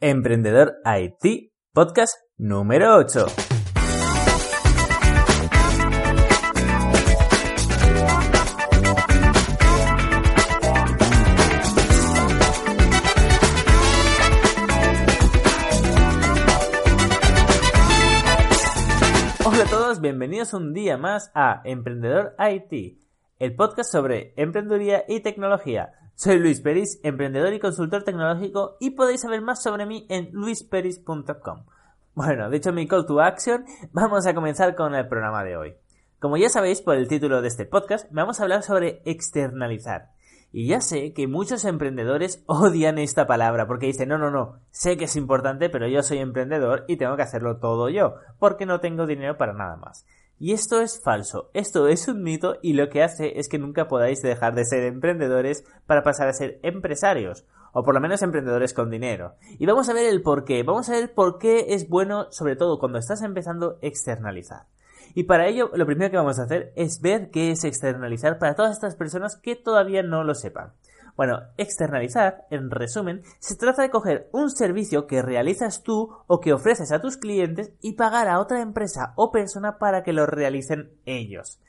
Emprendedor 0.00 0.74
IT, 0.84 1.52
podcast 1.72 2.16
número 2.36 2.96
8. 2.96 3.26
Hola 19.46 19.62
a 19.62 19.66
todos, 19.70 20.00
bienvenidos 20.00 20.52
un 20.54 20.74
día 20.74 20.98
más 20.98 21.30
a 21.34 21.62
Emprendedor 21.64 22.34
IT, 22.40 22.98
el 23.38 23.54
podcast 23.54 23.92
sobre 23.92 24.34
emprendeduría 24.36 25.04
y 25.06 25.20
tecnología. 25.20 26.03
Soy 26.16 26.38
Luis 26.38 26.60
Peris, 26.60 27.00
emprendedor 27.02 27.52
y 27.54 27.58
consultor 27.58 28.04
tecnológico 28.04 28.76
y 28.78 28.90
podéis 28.90 29.22
saber 29.22 29.40
más 29.40 29.60
sobre 29.60 29.84
mí 29.84 30.06
en 30.08 30.30
luisperis.com. 30.32 31.64
Bueno, 32.14 32.48
dicho 32.50 32.72
mi 32.72 32.86
call 32.86 33.04
to 33.04 33.20
action, 33.20 33.64
vamos 33.92 34.24
a 34.24 34.32
comenzar 34.32 34.76
con 34.76 34.94
el 34.94 35.08
programa 35.08 35.42
de 35.42 35.56
hoy. 35.56 35.74
Como 36.20 36.36
ya 36.36 36.48
sabéis 36.48 36.82
por 36.82 36.94
el 36.94 37.08
título 37.08 37.42
de 37.42 37.48
este 37.48 37.66
podcast, 37.66 38.06
vamos 38.12 38.38
a 38.38 38.44
hablar 38.44 38.62
sobre 38.62 39.02
externalizar. 39.04 40.12
Y 40.52 40.68
ya 40.68 40.80
sé 40.80 41.12
que 41.14 41.26
muchos 41.26 41.64
emprendedores 41.64 42.44
odian 42.46 42.98
esta 42.98 43.26
palabra 43.26 43.66
porque 43.66 43.86
dicen, 43.86 44.08
no, 44.10 44.16
no, 44.16 44.30
no, 44.30 44.60
sé 44.70 44.96
que 44.96 45.06
es 45.06 45.16
importante, 45.16 45.68
pero 45.68 45.88
yo 45.88 46.04
soy 46.04 46.18
emprendedor 46.18 46.84
y 46.86 46.96
tengo 46.96 47.16
que 47.16 47.22
hacerlo 47.22 47.56
todo 47.56 47.88
yo, 47.88 48.14
porque 48.38 48.66
no 48.66 48.78
tengo 48.78 49.08
dinero 49.08 49.36
para 49.36 49.52
nada 49.52 49.74
más. 49.74 50.06
Y 50.38 50.52
esto 50.52 50.80
es 50.80 51.00
falso, 51.00 51.50
esto 51.54 51.86
es 51.86 52.08
un 52.08 52.22
mito 52.22 52.56
y 52.60 52.72
lo 52.72 52.88
que 52.88 53.02
hace 53.02 53.38
es 53.38 53.48
que 53.48 53.58
nunca 53.58 53.86
podáis 53.86 54.20
dejar 54.20 54.54
de 54.54 54.64
ser 54.64 54.82
emprendedores 54.82 55.64
para 55.86 56.02
pasar 56.02 56.28
a 56.28 56.32
ser 56.32 56.58
empresarios, 56.62 57.46
o 57.72 57.84
por 57.84 57.94
lo 57.94 58.00
menos 58.00 58.20
emprendedores 58.22 58.74
con 58.74 58.90
dinero. 58.90 59.36
Y 59.58 59.66
vamos 59.66 59.88
a 59.88 59.94
ver 59.94 60.06
el 60.06 60.22
por 60.22 60.44
qué, 60.44 60.62
vamos 60.64 60.88
a 60.88 60.92
ver 60.92 61.14
por 61.14 61.38
qué 61.38 61.66
es 61.68 61.88
bueno, 61.88 62.26
sobre 62.30 62.56
todo 62.56 62.78
cuando 62.78 62.98
estás 62.98 63.22
empezando, 63.22 63.78
externalizar. 63.80 64.66
Y 65.14 65.24
para 65.24 65.46
ello, 65.46 65.70
lo 65.74 65.86
primero 65.86 66.10
que 66.10 66.16
vamos 66.16 66.40
a 66.40 66.44
hacer 66.44 66.72
es 66.74 67.00
ver 67.00 67.30
qué 67.30 67.52
es 67.52 67.62
externalizar 67.62 68.38
para 68.38 68.56
todas 68.56 68.72
estas 68.72 68.96
personas 68.96 69.36
que 69.36 69.54
todavía 69.54 70.02
no 70.02 70.24
lo 70.24 70.34
sepan. 70.34 70.72
Bueno, 71.16 71.42
externalizar, 71.56 72.44
en 72.50 72.70
resumen, 72.70 73.22
se 73.38 73.56
trata 73.56 73.82
de 73.82 73.90
coger 73.90 74.28
un 74.32 74.50
servicio 74.50 75.06
que 75.06 75.22
realizas 75.22 75.82
tú 75.82 76.10
o 76.26 76.40
que 76.40 76.52
ofreces 76.52 76.90
a 76.90 77.00
tus 77.00 77.16
clientes 77.16 77.72
y 77.80 77.92
pagar 77.92 78.26
a 78.26 78.40
otra 78.40 78.60
empresa 78.60 79.12
o 79.14 79.30
persona 79.30 79.78
para 79.78 80.02
que 80.02 80.12
lo 80.12 80.26
realicen 80.26 80.90
ellos. 81.06 81.60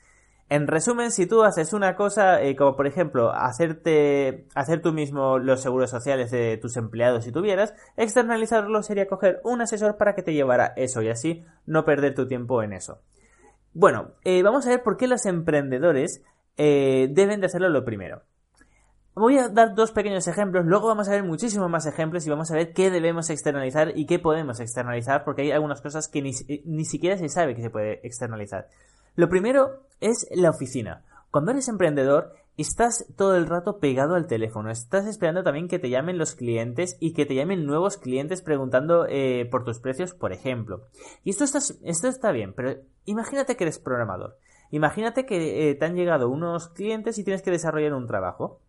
En 0.48 0.68
resumen, 0.68 1.10
si 1.10 1.26
tú 1.26 1.42
haces 1.42 1.72
una 1.72 1.96
cosa, 1.96 2.40
eh, 2.40 2.54
como 2.54 2.76
por 2.76 2.86
ejemplo 2.86 3.32
hacerte, 3.32 4.46
hacer 4.54 4.80
tú 4.80 4.92
mismo 4.92 5.38
los 5.38 5.60
seguros 5.60 5.90
sociales 5.90 6.30
de 6.30 6.56
tus 6.56 6.76
empleados 6.76 7.24
si 7.24 7.32
tuvieras, 7.32 7.74
externalizarlo 7.96 8.82
sería 8.82 9.08
coger 9.08 9.40
un 9.42 9.60
asesor 9.60 9.96
para 9.96 10.14
que 10.14 10.22
te 10.22 10.34
llevara 10.34 10.72
eso 10.76 11.02
y 11.02 11.08
así 11.08 11.44
no 11.66 11.84
perder 11.84 12.14
tu 12.14 12.28
tiempo 12.28 12.62
en 12.62 12.72
eso. 12.72 13.00
Bueno, 13.74 14.12
eh, 14.24 14.42
vamos 14.42 14.66
a 14.66 14.70
ver 14.70 14.82
por 14.84 14.96
qué 14.96 15.08
los 15.08 15.26
emprendedores 15.26 16.22
eh, 16.56 17.08
deben 17.10 17.40
de 17.40 17.46
hacerlo 17.46 17.68
lo 17.68 17.84
primero. 17.84 18.22
Voy 19.18 19.38
a 19.38 19.48
dar 19.48 19.74
dos 19.74 19.92
pequeños 19.92 20.28
ejemplos, 20.28 20.66
luego 20.66 20.88
vamos 20.88 21.08
a 21.08 21.12
ver 21.12 21.24
muchísimos 21.24 21.70
más 21.70 21.86
ejemplos 21.86 22.26
y 22.26 22.30
vamos 22.30 22.50
a 22.50 22.54
ver 22.54 22.74
qué 22.74 22.90
debemos 22.90 23.30
externalizar 23.30 23.96
y 23.96 24.04
qué 24.04 24.18
podemos 24.18 24.60
externalizar, 24.60 25.24
porque 25.24 25.40
hay 25.40 25.52
algunas 25.52 25.80
cosas 25.80 26.06
que 26.06 26.20
ni, 26.20 26.32
ni 26.66 26.84
siquiera 26.84 27.16
se 27.16 27.30
sabe 27.30 27.54
que 27.54 27.62
se 27.62 27.70
puede 27.70 28.06
externalizar. 28.06 28.68
Lo 29.14 29.30
primero 29.30 29.86
es 30.02 30.28
la 30.32 30.50
oficina. 30.50 31.02
Cuando 31.30 31.52
eres 31.52 31.68
emprendedor, 31.68 32.34
estás 32.58 33.06
todo 33.16 33.36
el 33.36 33.46
rato 33.46 33.78
pegado 33.78 34.16
al 34.16 34.26
teléfono, 34.26 34.70
estás 34.70 35.06
esperando 35.06 35.42
también 35.42 35.68
que 35.68 35.78
te 35.78 35.88
llamen 35.88 36.18
los 36.18 36.34
clientes 36.34 36.98
y 37.00 37.14
que 37.14 37.24
te 37.24 37.34
llamen 37.34 37.64
nuevos 37.64 37.96
clientes 37.96 38.42
preguntando 38.42 39.06
eh, 39.08 39.48
por 39.50 39.64
tus 39.64 39.80
precios, 39.80 40.12
por 40.12 40.34
ejemplo. 40.34 40.88
Y 41.24 41.30
esto 41.30 41.44
está, 41.44 41.60
esto 41.84 42.08
está 42.08 42.32
bien, 42.32 42.52
pero 42.52 42.74
imagínate 43.06 43.56
que 43.56 43.64
eres 43.64 43.78
programador. 43.78 44.36
Imagínate 44.70 45.24
que 45.24 45.70
eh, 45.70 45.74
te 45.74 45.86
han 45.86 45.94
llegado 45.94 46.28
unos 46.28 46.68
clientes 46.68 47.16
y 47.16 47.24
tienes 47.24 47.40
que 47.40 47.50
desarrollar 47.50 47.94
un 47.94 48.06
trabajo 48.06 48.60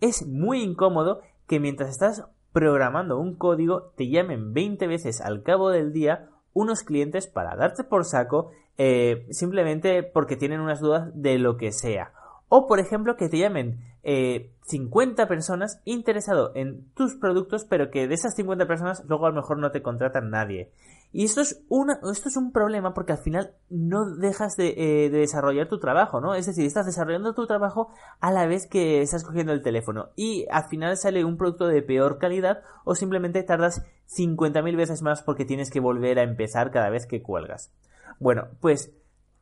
es 0.00 0.26
muy 0.26 0.62
incómodo 0.62 1.20
que 1.46 1.60
mientras 1.60 1.90
estás 1.90 2.24
programando 2.52 3.18
un 3.18 3.36
código 3.36 3.92
te 3.96 4.08
llamen 4.08 4.52
20 4.52 4.86
veces 4.86 5.20
al 5.20 5.42
cabo 5.42 5.70
del 5.70 5.92
día 5.92 6.28
unos 6.52 6.82
clientes 6.82 7.26
para 7.26 7.56
darte 7.56 7.84
por 7.84 8.04
saco 8.04 8.50
eh, 8.76 9.26
simplemente 9.30 10.02
porque 10.02 10.36
tienen 10.36 10.60
unas 10.60 10.80
dudas 10.80 11.10
de 11.14 11.38
lo 11.38 11.56
que 11.56 11.72
sea. 11.72 12.12
O 12.48 12.66
por 12.66 12.80
ejemplo 12.80 13.16
que 13.16 13.28
te 13.28 13.38
llamen 13.38 13.78
50 14.02 15.22
eh, 15.22 15.26
personas 15.26 15.80
interesado 15.84 16.52
en 16.54 16.90
tus 16.94 17.14
productos 17.14 17.64
pero 17.64 17.90
que 17.90 18.08
de 18.08 18.14
esas 18.14 18.34
50 18.34 18.66
personas 18.66 19.04
luego 19.06 19.26
a 19.26 19.30
lo 19.30 19.36
mejor 19.36 19.58
no 19.58 19.70
te 19.70 19.82
contratan 19.82 20.30
nadie. 20.30 20.72
Y 21.12 21.24
esto 21.24 21.40
es, 21.40 21.64
una, 21.68 22.00
esto 22.12 22.28
es 22.28 22.36
un 22.36 22.52
problema 22.52 22.94
porque 22.94 23.12
al 23.12 23.18
final 23.18 23.54
no 23.68 24.14
dejas 24.14 24.56
de, 24.56 24.74
eh, 24.76 25.10
de, 25.10 25.18
desarrollar 25.18 25.68
tu 25.68 25.80
trabajo, 25.80 26.20
¿no? 26.20 26.34
Es 26.34 26.46
decir, 26.46 26.64
estás 26.64 26.86
desarrollando 26.86 27.34
tu 27.34 27.46
trabajo 27.46 27.88
a 28.20 28.30
la 28.30 28.46
vez 28.46 28.68
que 28.68 29.02
estás 29.02 29.24
cogiendo 29.24 29.52
el 29.52 29.62
teléfono 29.62 30.10
y 30.14 30.46
al 30.50 30.68
final 30.68 30.96
sale 30.96 31.24
un 31.24 31.36
producto 31.36 31.66
de 31.66 31.82
peor 31.82 32.18
calidad 32.18 32.62
o 32.84 32.94
simplemente 32.94 33.42
tardas 33.42 33.84
50.000 34.08 34.76
veces 34.76 35.02
más 35.02 35.22
porque 35.22 35.44
tienes 35.44 35.70
que 35.70 35.80
volver 35.80 36.20
a 36.20 36.22
empezar 36.22 36.70
cada 36.70 36.90
vez 36.90 37.06
que 37.06 37.22
cuelgas. 37.22 37.72
Bueno, 38.20 38.48
pues 38.60 38.92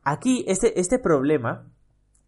aquí 0.03 0.45
este, 0.47 0.79
este 0.79 0.97
problema 0.97 1.67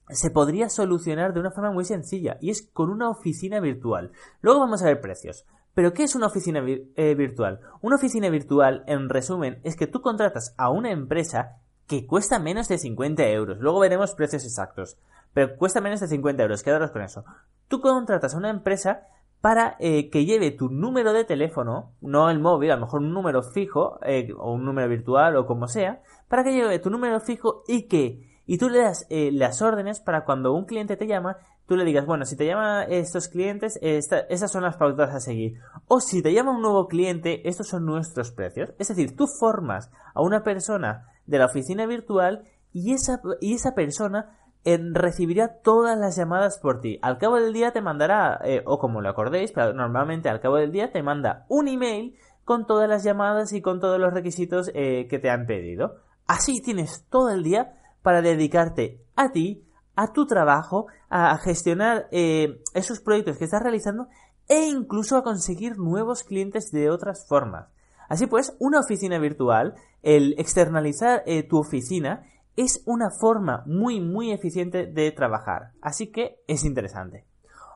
se 0.09 0.29
podría 0.29 0.69
solucionar 0.69 1.33
de 1.33 1.39
una 1.39 1.51
forma 1.51 1.71
muy 1.71 1.85
sencilla 1.85 2.37
y 2.41 2.49
es 2.51 2.61
con 2.61 2.89
una 2.89 3.09
oficina 3.09 3.59
virtual. 3.59 4.11
Luego 4.41 4.59
vamos 4.59 4.83
a 4.83 4.85
ver 4.85 5.01
precios. 5.01 5.45
Pero 5.73 5.93
¿qué 5.93 6.03
es 6.03 6.15
una 6.15 6.27
oficina 6.27 6.63
eh, 6.65 7.15
virtual? 7.15 7.61
Una 7.81 7.95
oficina 7.95 8.29
virtual, 8.29 8.83
en 8.87 9.09
resumen, 9.09 9.59
es 9.63 9.75
que 9.75 9.87
tú 9.87 10.01
contratas 10.01 10.53
a 10.57 10.69
una 10.69 10.91
empresa 10.91 11.57
que 11.87 12.05
cuesta 12.05 12.39
menos 12.39 12.67
de 12.67 12.77
50 12.77 13.27
euros. 13.29 13.57
Luego 13.59 13.79
veremos 13.79 14.13
precios 14.13 14.43
exactos. 14.43 14.97
Pero 15.33 15.55
cuesta 15.55 15.79
menos 15.79 16.01
de 16.01 16.07
50 16.07 16.43
euros, 16.43 16.63
quedaros 16.63 16.91
con 16.91 17.01
eso. 17.01 17.23
Tú 17.69 17.79
contratas 17.79 18.33
a 18.33 18.37
una 18.37 18.49
empresa 18.49 19.03
para 19.39 19.77
eh, 19.79 20.09
que 20.09 20.25
lleve 20.25 20.51
tu 20.51 20.69
número 20.69 21.13
de 21.13 21.23
teléfono, 21.23 21.93
no 22.01 22.29
el 22.29 22.39
móvil, 22.39 22.71
a 22.71 22.75
lo 22.75 22.81
mejor 22.81 22.99
un 22.99 23.13
número 23.13 23.41
fijo, 23.41 23.97
eh, 24.03 24.29
o 24.37 24.53
un 24.53 24.65
número 24.65 24.87
virtual, 24.87 25.35
o 25.37 25.45
como 25.45 25.67
sea, 25.67 26.01
para 26.27 26.43
que 26.43 26.51
lleve 26.51 26.79
tu 26.79 26.89
número 26.89 27.19
fijo 27.21 27.63
y 27.67 27.87
que 27.87 28.29
y 28.45 28.57
tú 28.57 28.69
le 28.69 28.79
das 28.79 29.07
las 29.09 29.61
órdenes 29.61 30.01
para 30.01 30.25
cuando 30.25 30.53
un 30.53 30.65
cliente 30.65 30.97
te 30.97 31.07
llama, 31.07 31.37
tú 31.71 31.77
le 31.77 31.85
digas, 31.85 32.05
bueno, 32.05 32.25
si 32.25 32.35
te 32.35 32.45
llaman 32.45 32.91
estos 32.91 33.29
clientes, 33.29 33.79
esas 33.81 34.51
son 34.51 34.63
las 34.63 34.75
pautas 34.75 35.15
a 35.15 35.21
seguir. 35.21 35.57
O 35.87 36.01
si 36.01 36.21
te 36.21 36.33
llama 36.33 36.51
un 36.51 36.61
nuevo 36.61 36.89
cliente, 36.89 37.47
estos 37.47 37.69
son 37.69 37.85
nuestros 37.85 38.33
precios. 38.33 38.73
Es 38.77 38.89
decir, 38.89 39.15
tú 39.15 39.25
formas 39.25 39.89
a 40.13 40.21
una 40.21 40.43
persona 40.43 41.07
de 41.27 41.39
la 41.39 41.45
oficina 41.45 41.85
virtual 41.85 42.43
y 42.73 42.91
esa, 42.91 43.21
y 43.39 43.53
esa 43.53 43.73
persona 43.73 44.37
eh, 44.65 44.77
recibirá 44.91 45.61
todas 45.61 45.97
las 45.97 46.17
llamadas 46.17 46.59
por 46.59 46.81
ti. 46.81 46.99
Al 47.01 47.17
cabo 47.17 47.37
del 47.37 47.53
día 47.53 47.71
te 47.71 47.79
mandará, 47.79 48.41
eh, 48.43 48.63
o 48.65 48.77
como 48.77 48.99
lo 48.99 49.07
acordéis, 49.07 49.53
pero 49.53 49.71
normalmente 49.73 50.27
al 50.27 50.41
cabo 50.41 50.57
del 50.57 50.73
día 50.73 50.91
te 50.91 51.01
manda 51.01 51.45
un 51.47 51.69
email 51.69 52.17
con 52.43 52.67
todas 52.67 52.89
las 52.89 53.05
llamadas 53.05 53.53
y 53.53 53.61
con 53.61 53.79
todos 53.79 53.97
los 53.97 54.13
requisitos 54.13 54.71
eh, 54.73 55.07
que 55.09 55.19
te 55.19 55.29
han 55.29 55.45
pedido. 55.45 56.01
Así 56.27 56.61
tienes 56.61 57.05
todo 57.09 57.29
el 57.29 57.43
día 57.43 57.77
para 58.01 58.21
dedicarte 58.21 59.05
a 59.15 59.31
ti, 59.31 59.63
a 59.95 60.13
tu 60.13 60.25
trabajo, 60.25 60.87
a 61.09 61.37
gestionar 61.37 62.07
eh, 62.11 62.61
esos 62.73 62.99
proyectos 62.99 63.37
que 63.37 63.45
estás 63.45 63.61
realizando 63.61 64.07
e 64.47 64.65
incluso 64.65 65.17
a 65.17 65.23
conseguir 65.23 65.77
nuevos 65.77 66.23
clientes 66.23 66.71
de 66.71 66.89
otras 66.89 67.25
formas. 67.27 67.67
Así 68.09 68.27
pues, 68.27 68.55
una 68.59 68.79
oficina 68.81 69.19
virtual, 69.19 69.75
el 70.03 70.35
externalizar 70.37 71.23
eh, 71.25 71.43
tu 71.43 71.57
oficina, 71.57 72.25
es 72.57 72.83
una 72.85 73.09
forma 73.09 73.63
muy 73.65 74.01
muy 74.01 74.31
eficiente 74.31 74.85
de 74.85 75.11
trabajar. 75.11 75.71
Así 75.81 76.11
que 76.11 76.41
es 76.47 76.65
interesante. 76.65 77.23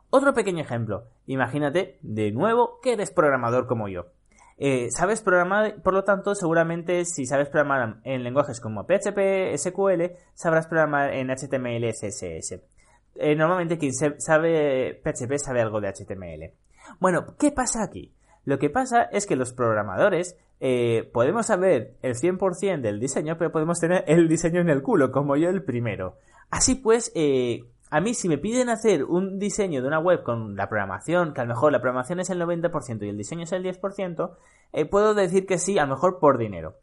Otro 0.10 0.34
pequeño 0.34 0.62
ejemplo. 0.62 1.06
Imagínate, 1.26 2.00
de 2.02 2.32
nuevo, 2.32 2.80
que 2.82 2.94
eres 2.94 3.12
programador 3.12 3.68
como 3.68 3.88
yo. 3.88 4.08
Eh, 4.58 4.90
sabes 4.90 5.22
programar, 5.22 5.82
por 5.82 5.94
lo 5.94 6.04
tanto, 6.04 6.34
seguramente 6.34 7.04
si 7.06 7.26
sabes 7.26 7.50
programar 7.50 7.98
en 8.04 8.24
lenguajes 8.24 8.62
como 8.62 8.86
PHP, 8.86 9.58
SQL, 9.58 10.16
sabrás 10.34 10.68
programar 10.68 11.14
en 11.14 11.30
HTML, 11.30 11.92
CSS. 11.92 12.62
Eh, 13.16 13.36
normalmente 13.36 13.78
quien 13.78 13.94
sabe 13.94 15.02
PHP 15.04 15.38
sabe 15.38 15.62
algo 15.62 15.82
de 15.82 15.90
HTML. 15.90 16.54
Bueno, 17.00 17.36
¿qué 17.38 17.52
pasa 17.52 17.84
aquí? 17.84 18.14
Lo 18.46 18.60
que 18.60 18.70
pasa 18.70 19.04
es 19.04 19.26
que 19.26 19.36
los 19.36 19.54
programadores 19.54 20.38
eh, 20.60 21.10
podemos 21.14 21.48
saber 21.48 21.96
el 22.02 22.16
100% 22.16 22.82
del 22.82 23.00
diseño, 23.00 23.38
pero 23.38 23.52
podemos 23.52 23.80
tener 23.80 24.04
el 24.08 24.28
diseño 24.30 24.62
en 24.62 24.70
el 24.70 24.84
culo, 24.84 25.12
como 25.12 25.36
yo 25.36 25.50
el 25.50 25.64
primero. 25.64 26.18
Así 26.50 26.76
pues, 26.76 27.12
a 27.90 28.02
mí 28.02 28.14
si 28.14 28.28
me 28.28 28.38
piden 28.38 28.70
hacer 28.70 29.04
un 29.04 29.40
diseño 29.40 29.82
de 29.82 29.88
una 29.88 30.00
web 30.00 30.24
con 30.24 30.56
la 30.56 30.68
programación, 30.68 31.34
que 31.34 31.42
a 31.42 31.46
lo 31.46 31.50
mejor 31.50 31.72
la 31.72 31.82
programación 31.82 32.20
es 32.20 32.30
el 32.30 32.42
90% 32.42 33.06
y 33.06 33.10
el 33.10 33.18
diseño 33.18 33.44
es 33.44 33.52
el 33.52 33.64
10%, 33.64 34.32
eh, 34.74 34.86
puedo 34.86 35.14
decir 35.14 35.46
que 35.46 35.58
sí, 35.58 35.78
a 35.78 35.86
lo 35.86 35.96
mejor 35.96 36.20
por 36.20 36.38
dinero. 36.38 36.76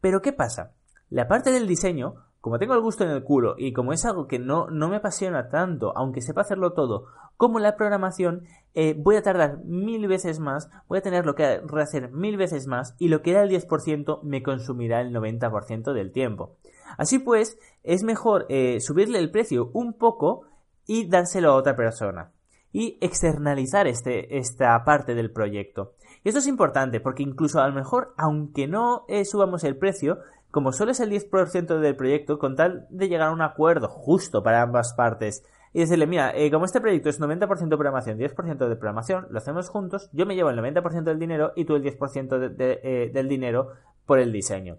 Pero 0.00 0.20
¿qué 0.20 0.32
pasa? 0.32 0.72
La 1.10 1.28
parte 1.28 1.50
del 1.50 1.66
diseño, 1.66 2.16
como 2.40 2.58
tengo 2.58 2.74
el 2.74 2.80
gusto 2.80 3.04
en 3.04 3.10
el 3.10 3.24
culo 3.24 3.54
y 3.56 3.72
como 3.72 3.92
es 3.92 4.04
algo 4.04 4.26
que 4.26 4.38
no, 4.38 4.68
no 4.68 4.88
me 4.88 4.96
apasiona 4.96 5.48
tanto, 5.48 5.96
aunque 5.96 6.20
sepa 6.20 6.42
hacerlo 6.42 6.72
todo, 6.72 7.06
como 7.38 7.60
la 7.60 7.76
programación, 7.76 8.42
eh, 8.74 8.94
voy 8.98 9.14
a 9.14 9.22
tardar 9.22 9.64
mil 9.64 10.08
veces 10.08 10.40
más, 10.40 10.68
voy 10.88 10.98
a 10.98 11.02
tener 11.02 11.24
que 11.36 11.60
rehacer 11.60 12.10
mil 12.10 12.36
veces 12.36 12.66
más 12.66 12.96
y 12.98 13.08
lo 13.08 13.22
que 13.22 13.30
era 13.30 13.42
el 13.42 13.48
10% 13.48 14.22
me 14.24 14.42
consumirá 14.42 15.00
el 15.00 15.14
90% 15.14 15.92
del 15.92 16.10
tiempo. 16.10 16.56
Así 16.98 17.20
pues, 17.20 17.56
es 17.84 18.02
mejor 18.02 18.46
eh, 18.48 18.80
subirle 18.80 19.20
el 19.20 19.30
precio 19.30 19.70
un 19.72 19.94
poco 19.94 20.46
y 20.84 21.08
dárselo 21.08 21.52
a 21.52 21.54
otra 21.54 21.76
persona 21.76 22.32
y 22.72 22.98
externalizar 23.00 23.86
este, 23.86 24.36
esta 24.38 24.82
parte 24.84 25.14
del 25.14 25.30
proyecto. 25.30 25.94
Y 26.24 26.30
esto 26.30 26.40
es 26.40 26.48
importante 26.48 26.98
porque 26.98 27.22
incluso 27.22 27.60
a 27.60 27.68
lo 27.68 27.74
mejor, 27.74 28.14
aunque 28.16 28.66
no 28.66 29.04
eh, 29.06 29.24
subamos 29.24 29.62
el 29.62 29.76
precio, 29.76 30.18
como 30.50 30.72
solo 30.72 30.90
es 30.90 30.98
el 30.98 31.10
10% 31.10 31.78
del 31.78 31.94
proyecto, 31.94 32.40
con 32.40 32.56
tal 32.56 32.88
de 32.90 33.08
llegar 33.08 33.28
a 33.28 33.32
un 33.32 33.42
acuerdo 33.42 33.88
justo 33.88 34.42
para 34.42 34.60
ambas 34.60 34.92
partes 34.94 35.44
y 35.72 35.80
decirle, 35.80 36.06
mira, 36.06 36.32
eh, 36.34 36.50
como 36.50 36.64
este 36.64 36.80
proyecto 36.80 37.08
es 37.08 37.20
90% 37.20 37.46
programación, 37.68 38.18
10% 38.18 38.68
de 38.68 38.76
programación, 38.76 39.26
lo 39.30 39.38
hacemos 39.38 39.68
juntos, 39.68 40.08
yo 40.12 40.26
me 40.26 40.34
llevo 40.34 40.50
el 40.50 40.58
90% 40.58 41.04
del 41.04 41.18
dinero 41.18 41.52
y 41.56 41.64
tú 41.64 41.76
el 41.76 41.82
10% 41.82 42.54
eh, 42.58 43.10
del 43.12 43.28
dinero 43.28 43.72
por 44.06 44.18
el 44.18 44.32
diseño. 44.32 44.78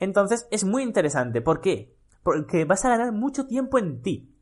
Entonces 0.00 0.46
es 0.50 0.64
muy 0.64 0.82
interesante. 0.82 1.40
¿Por 1.40 1.60
qué? 1.60 1.94
Porque 2.22 2.64
vas 2.64 2.84
a 2.84 2.90
ganar 2.90 3.12
mucho 3.12 3.46
tiempo 3.46 3.78
en 3.78 4.02
ti. 4.02 4.34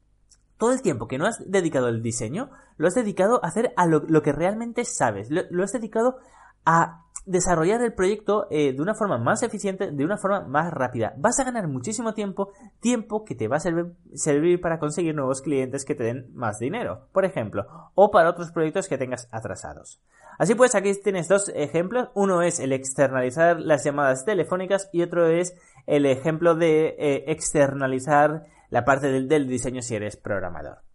Todo 0.58 0.72
el 0.72 0.82
tiempo 0.82 1.06
que 1.06 1.18
no 1.18 1.26
has 1.26 1.50
dedicado 1.50 1.86
al 1.86 2.02
diseño, 2.02 2.50
lo 2.78 2.88
has 2.88 2.94
dedicado 2.94 3.44
a 3.44 3.48
hacer 3.48 3.72
a 3.76 3.86
lo, 3.86 4.22
que 4.22 4.32
realmente 4.32 4.84
sabes. 4.84 5.28
lo 5.30 5.62
has 5.62 5.72
dedicado 5.72 6.18
a 6.64 7.05
desarrollar 7.26 7.82
el 7.82 7.92
proyecto 7.92 8.46
eh, 8.50 8.72
de 8.72 8.80
una 8.80 8.94
forma 8.94 9.18
más 9.18 9.42
eficiente, 9.42 9.90
de 9.90 10.04
una 10.04 10.16
forma 10.16 10.42
más 10.42 10.72
rápida. 10.72 11.12
Vas 11.18 11.38
a 11.40 11.44
ganar 11.44 11.66
muchísimo 11.68 12.14
tiempo, 12.14 12.52
tiempo 12.80 13.24
que 13.24 13.34
te 13.34 13.48
va 13.48 13.56
a 13.56 13.60
servir, 13.60 14.60
para 14.60 14.78
conseguir 14.78 15.14
nuevos 15.14 15.42
clientes 15.42 15.84
que 15.84 15.94
te 15.94 16.04
den 16.04 16.30
más 16.34 16.58
dinero, 16.58 17.08
por 17.12 17.24
ejemplo, 17.24 17.66
o 17.94 18.10
para 18.10 18.30
otros 18.30 18.52
proyectos 18.52 18.88
que 18.88 18.96
tengas 18.96 19.28
atrasados. 19.32 20.00
Así 20.38 20.54
pues, 20.54 20.74
aquí 20.74 20.92
tienes 21.02 21.28
dos 21.28 21.50
ejemplos. 21.54 22.10
Uno 22.14 22.42
es 22.42 22.60
el 22.60 22.72
externalizar 22.72 23.60
las 23.60 23.84
llamadas 23.84 24.24
telefónicas 24.24 24.88
y 24.92 25.02
otro 25.02 25.26
es 25.28 25.54
el 25.86 26.06
ejemplo 26.06 26.54
de 26.54 26.94
eh, 26.98 27.24
externalizar 27.28 28.44
la 28.70 28.84
parte 28.84 29.08
del 29.08 29.48
diseño 29.48 29.82
si 29.82 29.94
eres 29.94 30.16
programador. 30.16 30.85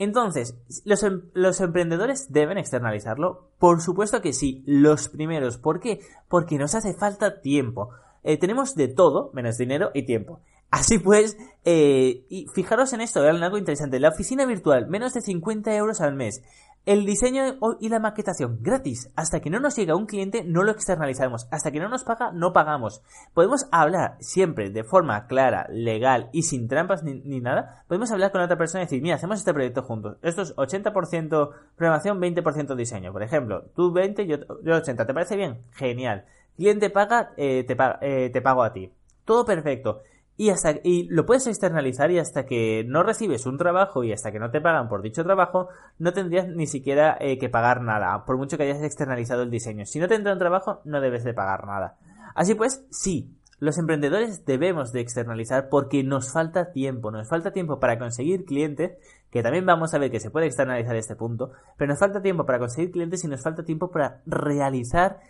Entonces, 0.00 0.56
em, 0.86 1.20
¿los, 1.34 1.60
emprendedores 1.60 2.32
deben 2.32 2.56
externalizarlo? 2.56 3.50
Por 3.58 3.82
supuesto 3.82 4.22
que 4.22 4.32
sí, 4.32 4.64
los 4.64 5.10
primeros. 5.10 5.58
¿Por 5.58 5.78
qué? 5.78 6.00
Porque 6.26 6.56
nos 6.56 6.74
hace 6.74 6.94
falta 6.94 7.42
tiempo. 7.42 7.90
Eh, 8.24 8.38
tenemos 8.38 8.74
de 8.74 8.88
todo, 8.88 9.30
menos 9.34 9.58
dinero 9.58 9.90
y 9.92 10.06
tiempo. 10.06 10.40
Así 10.70 10.98
pues, 10.98 11.36
eh, 11.66 12.24
y 12.30 12.46
fijaros 12.54 12.94
en 12.94 13.02
esto, 13.02 13.20
vean 13.20 13.42
algo 13.42 13.58
interesante. 13.58 14.00
La 14.00 14.08
oficina 14.08 14.46
virtual, 14.46 14.86
menos 14.86 15.12
de 15.12 15.20
50 15.20 15.76
euros 15.76 16.00
al 16.00 16.14
mes. 16.14 16.42
El 16.86 17.04
diseño 17.04 17.58
y 17.78 17.90
la 17.90 17.98
maquetación 17.98 18.58
gratis. 18.62 19.12
Hasta 19.14 19.40
que 19.40 19.50
no 19.50 19.60
nos 19.60 19.76
llega 19.76 19.94
un 19.94 20.06
cliente 20.06 20.44
no 20.44 20.62
lo 20.62 20.72
externalizamos. 20.72 21.46
Hasta 21.50 21.70
que 21.70 21.78
no 21.78 21.90
nos 21.90 22.04
paga 22.04 22.32
no 22.32 22.52
pagamos. 22.54 23.02
Podemos 23.34 23.66
hablar 23.70 24.16
siempre 24.20 24.70
de 24.70 24.82
forma 24.82 25.26
clara, 25.26 25.66
legal 25.70 26.30
y 26.32 26.42
sin 26.42 26.68
trampas 26.68 27.02
ni, 27.04 27.40
nada. 27.40 27.84
Podemos 27.86 28.10
hablar 28.10 28.32
con 28.32 28.40
otra 28.40 28.56
persona 28.56 28.82
y 28.82 28.86
decir, 28.86 29.02
mira, 29.02 29.16
hacemos 29.16 29.38
este 29.38 29.52
proyecto 29.52 29.82
juntos. 29.82 30.16
Esto 30.22 30.42
es 30.42 30.56
80% 30.56 31.50
programación, 31.76 32.18
20% 32.18 32.74
diseño. 32.74 33.12
Por 33.12 33.22
ejemplo, 33.22 33.64
tú 33.76 33.92
20, 33.92 34.26
yo, 34.26 34.38
yo 34.62 34.76
80. 34.76 35.06
¿Te 35.06 35.14
parece 35.14 35.36
bien? 35.36 35.62
Genial. 35.72 36.24
Cliente 36.56 36.88
paga, 36.88 37.32
eh, 37.36 37.64
te, 37.64 37.76
eh, 38.00 38.30
te 38.30 38.40
pago 38.40 38.62
a 38.62 38.72
ti. 38.72 38.90
Todo 39.26 39.44
perfecto. 39.44 40.00
Y, 40.36 40.48
hasta, 40.48 40.76
y 40.82 41.06
lo 41.10 41.26
puedes 41.26 41.46
externalizar 41.46 42.10
y 42.10 42.18
hasta 42.18 42.46
que 42.46 42.84
no 42.86 43.02
recibes 43.02 43.44
un 43.44 43.58
trabajo 43.58 44.04
y 44.04 44.12
hasta 44.12 44.32
que 44.32 44.38
no 44.38 44.50
te 44.50 44.62
pagan 44.62 44.88
por 44.88 45.02
dicho 45.02 45.22
trabajo, 45.22 45.68
no 45.98 46.14
tendrías 46.14 46.48
ni 46.48 46.66
siquiera 46.66 47.16
eh, 47.20 47.38
que 47.38 47.50
pagar 47.50 47.82
nada, 47.82 48.24
por 48.24 48.38
mucho 48.38 48.56
que 48.56 48.62
hayas 48.62 48.82
externalizado 48.82 49.42
el 49.42 49.50
diseño. 49.50 49.84
Si 49.84 49.98
no 49.98 50.08
te 50.08 50.14
entra 50.14 50.32
un 50.32 50.38
trabajo, 50.38 50.80
no 50.84 51.02
debes 51.02 51.24
de 51.24 51.34
pagar 51.34 51.66
nada. 51.66 51.98
Así 52.34 52.54
pues, 52.54 52.86
sí, 52.90 53.36
los 53.60 53.76
emprendedores 53.76 54.46
debemos 54.46 54.90
de 54.92 55.00
externalizar 55.00 55.68
porque 55.68 56.02
nos 56.02 56.32
falta 56.32 56.72
tiempo, 56.72 57.10
nos 57.10 57.28
falta 57.28 57.52
tiempo 57.52 57.78
para 57.78 57.98
conseguir 57.98 58.46
clientes, 58.46 58.92
que 59.30 59.42
también 59.42 59.66
vamos 59.66 59.92
a 59.92 59.98
ver 59.98 60.10
que 60.10 60.18
se 60.18 60.30
puede 60.30 60.46
externalizar 60.46 60.96
este 60.96 61.14
punto, 61.14 61.52
pero 61.76 61.90
nos 61.90 61.98
falta 62.00 62.22
tiempo 62.22 62.46
para 62.46 62.58
conseguir 62.58 62.90
clientes 62.90 63.22
y 63.22 63.28
nos 63.28 63.42
falta 63.42 63.62
tiempo 63.62 63.90
para 63.90 64.22
realizar 64.24 65.20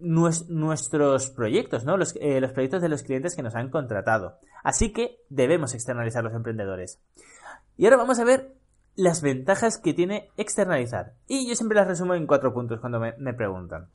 nuestros 0.00 1.30
proyectos, 1.30 1.84
¿no? 1.84 1.96
Los, 1.96 2.14
eh, 2.20 2.40
los 2.40 2.52
proyectos 2.52 2.82
de 2.82 2.88
los 2.88 3.02
clientes 3.02 3.36
que 3.36 3.42
nos 3.42 3.54
han 3.54 3.70
contratado. 3.70 4.38
Así 4.64 4.92
que 4.92 5.18
debemos 5.28 5.74
externalizar 5.74 6.24
los 6.24 6.34
emprendedores. 6.34 7.00
Y 7.76 7.84
ahora 7.84 7.98
vamos 7.98 8.18
a 8.18 8.24
ver 8.24 8.54
las 8.96 9.22
ventajas 9.22 9.78
que 9.78 9.94
tiene 9.94 10.30
externalizar. 10.36 11.14
Y 11.26 11.48
yo 11.48 11.54
siempre 11.54 11.76
las 11.76 11.88
resumo 11.88 12.14
en 12.14 12.26
cuatro 12.26 12.52
puntos 12.52 12.80
cuando 12.80 13.00
me, 13.00 13.14
me 13.18 13.34
preguntan. 13.34 13.88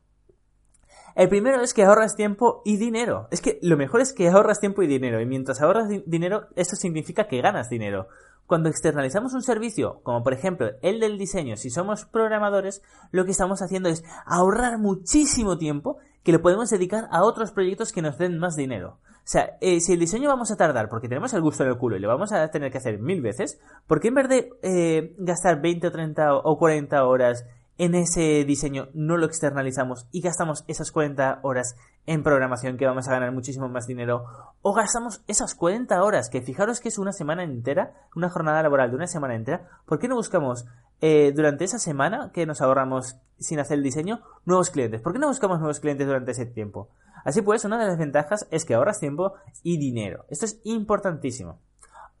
El 1.16 1.30
primero 1.30 1.62
es 1.62 1.72
que 1.72 1.82
ahorras 1.82 2.14
tiempo 2.14 2.60
y 2.64 2.76
dinero. 2.76 3.26
Es 3.30 3.40
que 3.40 3.58
lo 3.62 3.78
mejor 3.78 4.02
es 4.02 4.12
que 4.12 4.28
ahorras 4.28 4.60
tiempo 4.60 4.82
y 4.82 4.86
dinero. 4.86 5.18
Y 5.18 5.24
mientras 5.24 5.62
ahorras 5.62 5.88
dinero, 6.04 6.48
esto 6.56 6.76
significa 6.76 7.26
que 7.26 7.40
ganas 7.40 7.70
dinero. 7.70 8.08
Cuando 8.46 8.68
externalizamos 8.68 9.34
un 9.34 9.42
servicio, 9.42 10.00
como 10.02 10.22
por 10.22 10.32
ejemplo 10.32 10.70
el 10.82 11.00
del 11.00 11.18
diseño, 11.18 11.56
si 11.56 11.70
somos 11.70 12.04
programadores, 12.04 12.82
lo 13.10 13.24
que 13.24 13.32
estamos 13.32 13.60
haciendo 13.62 13.88
es 13.88 14.04
ahorrar 14.24 14.78
muchísimo 14.78 15.58
tiempo 15.58 15.98
que 16.22 16.32
lo 16.32 16.42
podemos 16.42 16.70
dedicar 16.70 17.08
a 17.10 17.22
otros 17.22 17.52
proyectos 17.52 17.92
que 17.92 18.02
nos 18.02 18.18
den 18.18 18.38
más 18.38 18.56
dinero. 18.56 18.98
O 19.26 19.28
sea, 19.28 19.56
eh, 19.60 19.80
si 19.80 19.92
el 19.92 19.98
diseño 19.98 20.28
vamos 20.28 20.52
a 20.52 20.56
tardar 20.56 20.88
porque 20.88 21.08
tenemos 21.08 21.34
el 21.34 21.42
gusto 21.42 21.64
en 21.64 21.70
el 21.70 21.78
culo 21.78 21.96
y 21.96 22.00
lo 22.00 22.06
vamos 22.06 22.32
a 22.32 22.48
tener 22.52 22.70
que 22.70 22.78
hacer 22.78 23.00
mil 23.00 23.22
veces, 23.22 23.60
¿por 23.88 24.00
qué 24.00 24.08
en 24.08 24.14
vez 24.14 24.28
de 24.28 24.50
eh, 24.62 25.14
gastar 25.18 25.60
20 25.60 25.88
o 25.88 25.90
30 25.90 26.34
o 26.36 26.58
40 26.58 27.04
horas 27.04 27.44
en 27.78 27.94
ese 27.94 28.44
diseño 28.44 28.88
no 28.94 29.16
lo 29.16 29.26
externalizamos 29.26 30.06
y 30.10 30.20
gastamos 30.20 30.64
esas 30.66 30.90
40 30.92 31.40
horas 31.42 31.76
en 32.06 32.22
programación 32.22 32.76
que 32.76 32.86
vamos 32.86 33.08
a 33.08 33.12
ganar 33.12 33.32
muchísimo 33.32 33.68
más 33.68 33.86
dinero 33.86 34.24
o 34.62 34.72
gastamos 34.72 35.22
esas 35.26 35.54
40 35.54 36.02
horas 36.02 36.30
que 36.30 36.40
fijaros 36.40 36.80
que 36.80 36.88
es 36.88 36.98
una 36.98 37.12
semana 37.12 37.44
entera, 37.44 37.94
una 38.14 38.30
jornada 38.30 38.62
laboral 38.62 38.90
de 38.90 38.96
una 38.96 39.06
semana 39.06 39.34
entera, 39.34 39.68
¿por 39.84 39.98
qué 39.98 40.08
no 40.08 40.14
buscamos 40.14 40.64
eh, 41.00 41.32
durante 41.34 41.64
esa 41.64 41.78
semana 41.78 42.30
que 42.32 42.46
nos 42.46 42.62
ahorramos 42.62 43.16
sin 43.38 43.60
hacer 43.60 43.78
el 43.78 43.84
diseño 43.84 44.20
nuevos 44.44 44.70
clientes? 44.70 45.02
¿Por 45.02 45.12
qué 45.12 45.18
no 45.18 45.28
buscamos 45.28 45.58
nuevos 45.58 45.80
clientes 45.80 46.06
durante 46.06 46.30
ese 46.30 46.46
tiempo? 46.46 46.88
Así 47.24 47.42
pues, 47.42 47.64
una 47.64 47.78
de 47.78 47.86
las 47.86 47.98
ventajas 47.98 48.46
es 48.50 48.64
que 48.64 48.74
ahorras 48.74 49.00
tiempo 49.00 49.34
y 49.62 49.78
dinero. 49.78 50.24
Esto 50.28 50.46
es 50.46 50.60
importantísimo. 50.64 51.58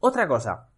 Otra 0.00 0.26
cosa, 0.26 0.68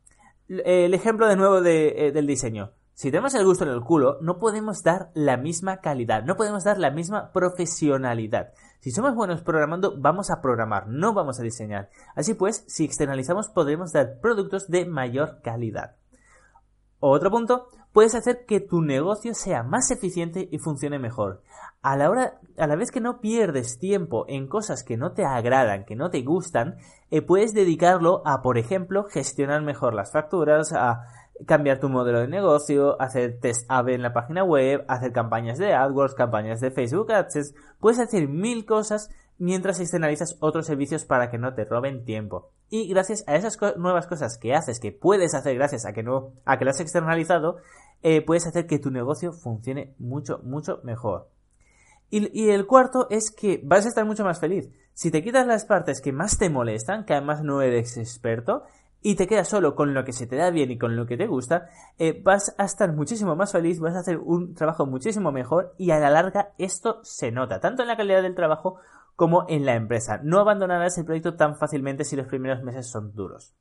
el 0.49 0.95
ejemplo 0.95 1.27
de 1.27 1.37
nuevo 1.37 1.61
de, 1.61 2.09
eh, 2.09 2.13
del 2.13 2.27
diseño. 2.27 2.73
Si 2.99 3.13
tenemos 3.13 3.33
el 3.37 3.45
gusto 3.45 3.63
en 3.63 3.71
el 3.71 3.83
culo, 3.83 4.19
no 4.23 4.41
podemos 4.41 4.83
dar 4.83 5.13
la 5.15 5.37
misma 5.37 5.77
calidad, 5.77 6.25
no 6.25 6.35
podemos 6.35 6.65
dar 6.65 6.79
la 6.79 6.91
misma 6.91 7.31
profesionalidad. 7.31 8.53
Si 8.81 8.91
somos 8.91 9.15
buenos 9.15 9.41
programando, 9.41 9.95
vamos 9.97 10.33
a 10.33 10.41
programar, 10.41 10.89
no 10.89 11.15
vamos 11.15 11.39
a 11.39 11.45
diseñar. 11.45 11.91
Así 12.17 12.35
pues, 12.35 12.65
si 12.67 12.85
externalizamos, 12.85 13.51
podremos 13.51 13.93
dar 13.93 14.19
productos 14.21 14.67
de 14.67 14.85
mayor 14.85 15.43
calidad. 15.45 15.95
Otro 16.99 17.31
punto, 17.31 17.69
puedes 17.93 18.17
hacer 18.17 18.45
que 18.47 18.59
tu 18.59 18.83
negocio 18.83 19.33
sea 19.33 19.63
más 19.63 19.93
eficiente 19.93 20.49
y 20.51 20.59
funcione 20.59 20.99
mejor. 20.99 21.45
A 21.81 21.97
la 21.97 22.11
hora, 22.11 22.41
a 22.57 22.67
la 22.67 22.75
vez 22.75 22.91
que 22.91 23.01
no 23.01 23.21
pierdes 23.21 23.79
tiempo 23.79 24.25
en 24.27 24.49
cosas 24.49 24.83
que 24.83 24.97
no 24.97 25.13
te 25.13 25.25
agradan, 25.25 25.85
que 25.85 25.95
no 25.95 26.11
te 26.11 26.23
gustan, 26.23 26.79
eh, 27.13 27.23
puedes 27.23 27.55
dedicarlo 27.55 28.23
a, 28.27 28.43
por 28.43 28.59
ejemplo, 28.59 29.05
gestionar 29.05 29.63
mejor 29.63 29.95
las 29.95 30.11
facturas, 30.11 30.73
a 30.73 31.05
cambiar 31.47 31.81
tu 31.81 31.89
modelo 31.89 32.21
de 32.21 32.29
negocio, 32.29 33.01
hacer 33.01 33.39
test 33.41 33.65
AB 33.69 33.91
en 33.91 34.03
la 34.03 34.13
página 34.13 34.45
web, 34.45 34.85
hacer 34.89 35.13
campañas 35.13 35.59
de 35.59 35.75
AdWords, 35.75 36.15
campañas 36.15 36.61
de 36.61 36.71
Facebook 36.71 37.13
Ads, 37.13 37.55
puedes 37.81 38.01
hacer 38.01 38.29
mil 38.29 38.65
cosas 38.67 39.11
mientras 39.39 39.81
externalizas 39.81 40.37
otros 40.41 40.67
servicios 40.67 41.05
para 41.05 41.31
que 41.31 41.39
no 41.39 41.55
te 41.55 41.65
roben 41.65 42.05
tiempo. 42.05 42.51
Y 42.71 42.89
gracias 42.89 43.25
a 43.27 43.37
esas 43.37 43.59
nuevas 43.77 44.07
cosas 44.07 44.37
que 44.37 44.55
haces, 44.55 44.81
que 44.81 44.93
puedes 44.93 45.35
hacer 45.35 45.55
gracias 45.55 45.87
a 45.87 45.93
que 45.93 46.03
no, 46.03 46.33
a 46.45 46.59
que 46.59 46.65
lo 46.65 46.71
has 46.71 46.81
externalizado, 46.81 47.57
eh, 48.03 48.21
puedes 48.23 48.47
hacer 48.47 48.67
que 48.67 48.79
tu 48.79 48.91
negocio 48.91 49.33
funcione 49.33 49.95
mucho, 49.99 50.41
mucho 50.43 50.81
mejor. 50.83 51.29
Y, 52.11 52.31
y, 52.39 52.51
el 52.51 52.67
cuarto 52.67 53.07
es 53.11 53.31
que 53.31 53.61
vas 53.63 53.85
a 53.85 53.89
estar 53.89 54.05
mucho 54.05 54.25
más 54.25 54.41
feliz. 54.41 54.71
Si 54.95 55.11
te 55.11 55.23
quitas 55.23 55.47
las 55.47 55.67
partes 55.67 56.01
que 56.01 56.13
más 56.13 56.39
te 56.39 56.49
molestan, 56.49 57.05
que 57.05 57.13
además 57.13 57.43
no 57.43 57.61
eres 57.61 57.99
experto, 57.99 58.65
y 59.03 59.15
te 59.15 59.27
quedas 59.27 59.49
solo 59.49 59.75
con 59.75 59.95
lo 59.95 60.05
que 60.05 60.13
se 60.13 60.27
te 60.27 60.37
da 60.37 60.51
bien 60.51 60.71
y 60.71 60.79
con 60.79 60.97
lo 60.97 61.07
que 61.07 61.17
te 61.17 61.27
gusta, 61.27 61.69
eh, 61.99 62.21
vas 62.23 62.55
a 62.59 62.65
estar 62.65 62.93
muchísimo 62.93 63.37
más 63.37 63.53
feliz, 63.53 63.81
vas 63.81 63.95
a 63.95 64.01
hacer 64.01 64.19
un 64.19 64.55
trabajo 64.55 64.87
muchísimo 64.87 65.33
mejor 65.33 65.75
y 65.79 65.91
a 65.93 65.99
la 65.99 66.11
larga 66.11 66.53
esto 66.59 67.01
se 67.03 67.31
nota, 67.31 67.61
tanto 67.61 67.83
en 67.83 67.89
la 67.89 67.97
calidad 67.97 68.23
del 68.23 68.35
trabajo 68.35 68.79
como 69.15 69.47
en 69.49 69.67
la 69.67 69.75
empresa. 69.75 70.21
No 70.23 70.39
abandonarás 70.39 70.99
el 70.99 71.05
proyecto 71.05 71.35
tan 71.35 71.57
fácilmente 71.57 72.05
si 72.05 72.17
los 72.17 72.27
primeros 72.27 72.63
meses 72.63 72.89
son 72.91 73.15
duros. 73.15 73.55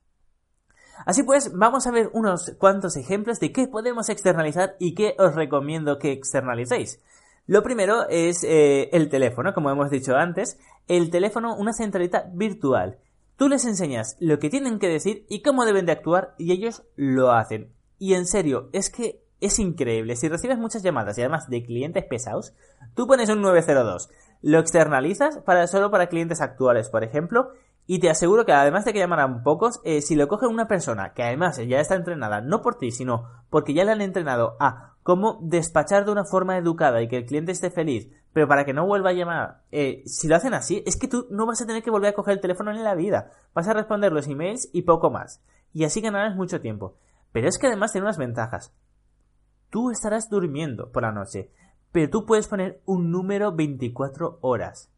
Así 1.06 1.24
pues, 1.24 1.52
vamos 1.54 1.86
a 1.86 1.92
ver 1.92 2.10
unos 2.14 2.56
cuantos 2.58 2.98
ejemplos 2.98 3.40
de 3.40 3.52
qué 3.52 3.68
podemos 3.68 4.10
externalizar 4.10 4.76
y 4.80 4.96
qué 4.96 5.16
os 5.20 5.36
recomiendo 5.36 6.00
que 6.00 6.12
externalicéis. 6.12 7.02
Lo 7.46 7.64
primero 7.64 8.08
es 8.10 8.44
eh, 8.44 8.90
el 8.92 9.10
teléfono, 9.10 9.54
como 9.54 9.70
hemos 9.70 9.90
dicho 9.90 10.16
antes. 10.16 10.60
El 10.88 11.10
teléfono, 11.10 11.56
una 11.56 11.74
centralita 11.74 12.30
virtual. 12.34 12.98
Tú 13.38 13.50
les 13.50 13.66
enseñas 13.66 14.18
lo 14.20 14.40
que 14.40 14.50
tienen 14.50 14.80
que 14.80 14.88
decir 14.88 15.26
y 15.30 15.44
cómo 15.44 15.66
deben 15.66 15.86
de 15.86 15.92
actuar 15.92 16.34
y 16.40 16.52
ellos 16.52 16.84
lo 16.96 17.32
hacen. 17.32 17.72
Y 18.00 18.16
en 18.16 18.26
serio, 18.26 18.70
es 18.74 18.90
que 18.90 19.22
es 19.40 19.60
increíble. 19.60 20.16
Si 20.16 20.28
recibes 20.28 20.58
muchas 20.58 20.82
llamadas 20.82 21.18
y 21.18 21.22
además 21.22 21.48
de 21.48 21.64
clientes 21.64 22.04
pesados, 22.04 22.54
tú 22.96 23.06
pones 23.06 23.30
un 23.30 23.42
902, 23.42 24.10
lo 24.42 24.60
externalizas 24.60 25.38
para, 25.40 25.68
solo 25.68 25.92
para 25.92 26.08
clientes 26.08 26.42
actuales, 26.42 26.90
por 26.90 27.04
ejemplo, 27.04 27.52
y 27.86 28.00
te 28.00 28.10
aseguro 28.10 28.46
que 28.46 28.54
además 28.54 28.86
de 28.86 28.94
que 28.94 29.00
llamarán 29.00 29.44
pocos, 29.44 29.82
eh, 29.84 30.02
si 30.02 30.16
lo 30.16 30.28
coge 30.28 30.48
una 30.48 30.68
persona 30.68 31.14
que 31.14 31.24
además 31.24 31.58
ya 31.58 31.80
está 31.80 31.94
entrenada, 31.94 32.42
no 32.42 32.62
por 32.62 32.80
ti, 32.80 32.92
sino 32.92 33.28
porque 33.50 33.74
ya 33.74 33.86
le 33.86 33.92
han 33.92 34.02
entrenado 34.02 34.58
a 34.60 34.96
cómo 35.04 35.40
despachar 35.42 36.06
de 36.06 36.12
una 36.12 36.26
forma 36.26 36.58
educada 36.58 37.02
y 37.02 37.08
que 37.08 37.18
el 37.18 37.26
cliente 37.26 37.52
esté 37.52 37.70
feliz, 37.70 38.10
pero 38.34 38.48
para 38.48 38.66
que 38.66 38.74
no 38.74 38.86
vuelva 38.86 39.10
a 39.10 39.14
llamar, 39.14 39.62
eh, 39.72 40.04
si 40.06 40.28
lo 40.28 40.36
hacen 40.36 40.54
así, 40.54 40.84
es 40.86 40.98
que 40.98 41.08
tú 41.08 41.28
no 41.32 41.46
vas 41.46 41.62
a 41.62 41.66
tener 41.66 41.82
que 41.84 41.92
volver 41.92 42.12
a 42.12 42.16
coger 42.16 42.34
el 42.34 42.42
teléfono 42.42 42.72
en 42.72 42.84
la 42.84 42.96
vida. 42.96 43.32
Vas 43.54 43.68
a 43.68 43.74
responder 43.74 44.12
los 44.12 44.28
emails 44.28 44.70
y 44.74 44.84
poco 44.84 45.10
más. 45.10 45.44
Y 45.74 45.84
así 45.84 46.02
ganarás 46.02 46.36
mucho 46.36 46.62
tiempo. 46.62 46.96
Pero 47.32 47.48
es 47.48 47.58
que 47.58 47.68
además 47.68 47.92
tiene 47.92 48.06
unas 48.06 48.18
ventajas. 48.18 48.74
Tú 49.70 49.92
estarás 49.92 50.30
durmiendo 50.30 50.92
por 50.92 51.04
la 51.04 51.12
noche, 51.12 51.52
pero 51.92 52.10
tú 52.10 52.26
puedes 52.26 52.48
poner 52.48 52.82
un 52.86 53.12
número 53.12 53.54
24 53.54 54.40
horas. 54.42 54.92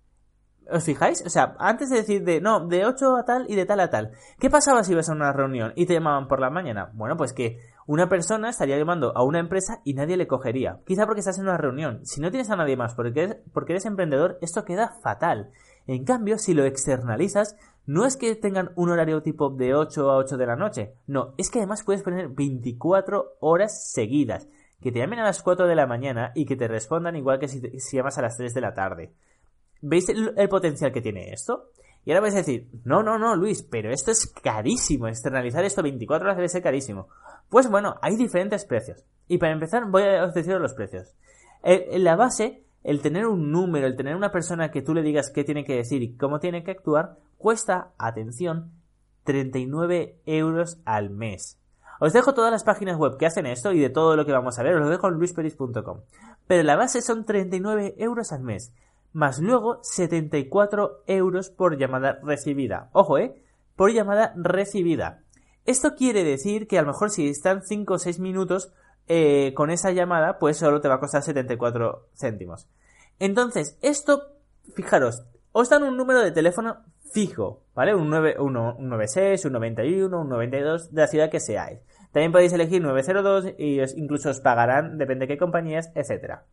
¿Os 0.71 0.83
fijáis? 0.83 1.23
O 1.25 1.29
sea, 1.29 1.55
antes 1.57 1.89
de 1.89 1.97
decir 1.97 2.23
de 2.23 2.41
no, 2.41 2.67
de 2.67 2.85
8 2.85 3.17
a 3.17 3.25
tal 3.25 3.45
y 3.49 3.55
de 3.55 3.65
tal 3.65 3.79
a 3.79 3.89
tal. 3.89 4.11
¿Qué 4.39 4.49
pasaba 4.49 4.83
si 4.83 4.91
ibas 4.91 5.09
a 5.09 5.13
una 5.13 5.33
reunión 5.33 5.73
y 5.75 5.85
te 5.85 5.93
llamaban 5.93 6.27
por 6.27 6.39
la 6.39 6.49
mañana? 6.49 6.91
Bueno, 6.93 7.17
pues 7.17 7.33
que 7.33 7.57
una 7.89 8.07
persona 8.07 8.49
estaría 8.49 8.77
llamando 8.77 9.17
a 9.17 9.23
una 9.23 9.39
empresa 9.39 9.81
y 9.83 9.95
nadie 9.95 10.15
le 10.15 10.27
cogería. 10.27 10.79
Quizá 10.85 11.07
porque 11.07 11.21
estás 11.21 11.39
en 11.39 11.45
una 11.45 11.57
reunión. 11.57 12.05
Si 12.05 12.21
no 12.21 12.29
tienes 12.29 12.51
a 12.51 12.55
nadie 12.55 12.77
más 12.77 12.93
porque 12.93 13.23
eres, 13.23 13.37
porque 13.51 13.73
eres 13.73 13.87
emprendedor, 13.87 14.37
esto 14.41 14.63
queda 14.63 14.99
fatal. 15.01 15.49
En 15.87 16.05
cambio, 16.05 16.37
si 16.37 16.53
lo 16.53 16.65
externalizas, 16.65 17.57
no 17.87 18.05
es 18.05 18.15
que 18.15 18.35
tengan 18.35 18.73
un 18.75 18.91
horario 18.91 19.23
tipo 19.23 19.49
de 19.49 19.73
8 19.73 20.07
a 20.07 20.17
8 20.17 20.37
de 20.37 20.45
la 20.45 20.55
noche. 20.55 20.93
No, 21.07 21.33
es 21.39 21.49
que 21.49 21.57
además 21.57 21.81
puedes 21.83 22.03
poner 22.03 22.27
24 22.27 23.37
horas 23.39 23.91
seguidas. 23.91 24.47
Que 24.81 24.91
te 24.91 24.99
llamen 24.99 25.17
a 25.17 25.23
las 25.23 25.41
4 25.41 25.65
de 25.65 25.75
la 25.75 25.87
mañana 25.87 26.31
y 26.35 26.45
que 26.45 26.55
te 26.55 26.67
respondan 26.67 27.15
igual 27.15 27.39
que 27.39 27.47
si, 27.47 27.59
llamas 27.91 28.19
a 28.19 28.21
las 28.21 28.37
3 28.37 28.53
de 28.53 28.61
la 28.61 28.75
tarde. 28.75 29.15
¿Veis 29.81 30.07
el, 30.09 30.47
potencial 30.47 30.91
que 30.91 31.01
tiene 31.01 31.31
esto? 31.31 31.71
Y 32.05 32.11
ahora 32.11 32.21
vais 32.21 32.35
a 32.35 32.37
decir, 32.37 32.69
no, 32.83 33.01
no, 33.01 33.17
no, 33.17 33.35
Luis, 33.35 33.63
pero 33.63 33.91
esto 33.91 34.11
es 34.11 34.27
carísimo, 34.27 35.07
externalizar 35.07 35.65
esto 35.65 35.81
24 35.81 36.23
horas 36.23 36.37
debe 36.37 36.49
ser 36.49 36.61
carísimo. 36.61 37.07
Pues 37.49 37.69
bueno, 37.69 37.95
hay 38.01 38.15
diferentes 38.15 38.65
precios. 38.65 39.05
Y 39.27 39.37
para 39.37 39.53
empezar, 39.53 39.85
voy 39.89 40.03
a 40.03 40.27
deciros 40.27 40.61
los 40.61 40.73
precios. 40.73 41.15
En 41.63 42.03
la 42.03 42.15
base, 42.15 42.63
el 42.83 43.01
tener 43.01 43.27
un 43.27 43.51
número, 43.51 43.85
el 43.85 43.95
tener 43.95 44.15
una 44.15 44.31
persona 44.31 44.71
que 44.71 44.81
tú 44.81 44.93
le 44.93 45.01
digas 45.01 45.29
qué 45.29 45.43
tiene 45.43 45.65
que 45.65 45.75
decir 45.75 46.01
y 46.01 46.15
cómo 46.15 46.39
tiene 46.39 46.63
que 46.63 46.71
actuar, 46.71 47.17
cuesta, 47.37 47.91
atención, 47.97 48.71
39 49.23 50.19
euros 50.25 50.79
al 50.85 51.09
mes. 51.09 51.59
Os 51.99 52.13
dejo 52.13 52.33
todas 52.33 52.51
las 52.51 52.63
páginas 52.63 52.97
web 52.97 53.17
que 53.17 53.25
hacen 53.25 53.45
esto 53.45 53.73
y 53.73 53.79
de 53.79 53.89
todo 53.89 54.15
lo 54.15 54.25
que 54.25 54.31
vamos 54.31 54.57
a 54.57 54.63
ver, 54.63 54.75
os 54.75 54.81
lo 54.81 54.89
dejo 54.89 55.07
en 55.07 55.15
luisperis.com. 55.15 55.99
Pero 56.47 56.63
la 56.63 56.77
base 56.77 57.01
son 57.01 57.25
39 57.25 57.95
euros 57.97 58.31
al 58.31 58.41
mes 58.41 58.73
más 59.13 59.39
luego 59.39 59.79
74 59.83 61.03
euros 61.07 61.49
por 61.49 61.77
llamada 61.77 62.19
recibida. 62.23 62.89
Ojo, 62.93 63.17
¿eh? 63.17 63.41
Por 63.75 63.91
llamada 63.91 64.33
recibida. 64.35 65.23
Esto 65.69 65.93
quiere 65.93 66.23
decir 66.23 66.67
que 66.67 66.79
a 66.79 66.81
lo 66.81 66.87
mejor 66.87 67.11
si 67.11 67.29
están 67.29 67.61
5 67.61 67.93
o 67.93 67.99
6 67.99 68.17
minutos 68.17 68.73
eh, 69.07 69.53
con 69.55 69.69
esa 69.69 69.91
llamada, 69.91 70.39
pues 70.39 70.57
solo 70.57 70.81
te 70.81 70.87
va 70.87 70.95
a 70.95 70.99
costar 70.99 71.21
74 71.21 72.07
céntimos. 72.15 72.67
Entonces, 73.19 73.77
esto, 73.83 74.33
fijaros, 74.73 75.25
os 75.51 75.69
dan 75.69 75.83
un 75.83 75.95
número 75.95 76.23
de 76.23 76.31
teléfono 76.31 76.79
fijo, 77.13 77.61
¿vale? 77.75 77.93
Un, 77.93 78.09
9, 78.09 78.37
un 78.39 78.53
96, 78.89 79.45
un 79.45 79.53
91, 79.53 80.19
un 80.19 80.29
92, 80.29 80.91
de 80.91 81.01
la 81.01 81.07
ciudad 81.07 81.29
que 81.29 81.39
seáis. 81.39 81.81
También 82.11 82.31
podéis 82.31 82.53
elegir 82.53 82.81
902 82.81 83.53
y 83.59 83.79
incluso 83.95 84.31
os 84.31 84.39
pagarán, 84.39 84.97
depende 84.97 85.27
de 85.27 85.33
qué 85.35 85.37
compañías, 85.37 85.91
etcétera. 85.93 86.45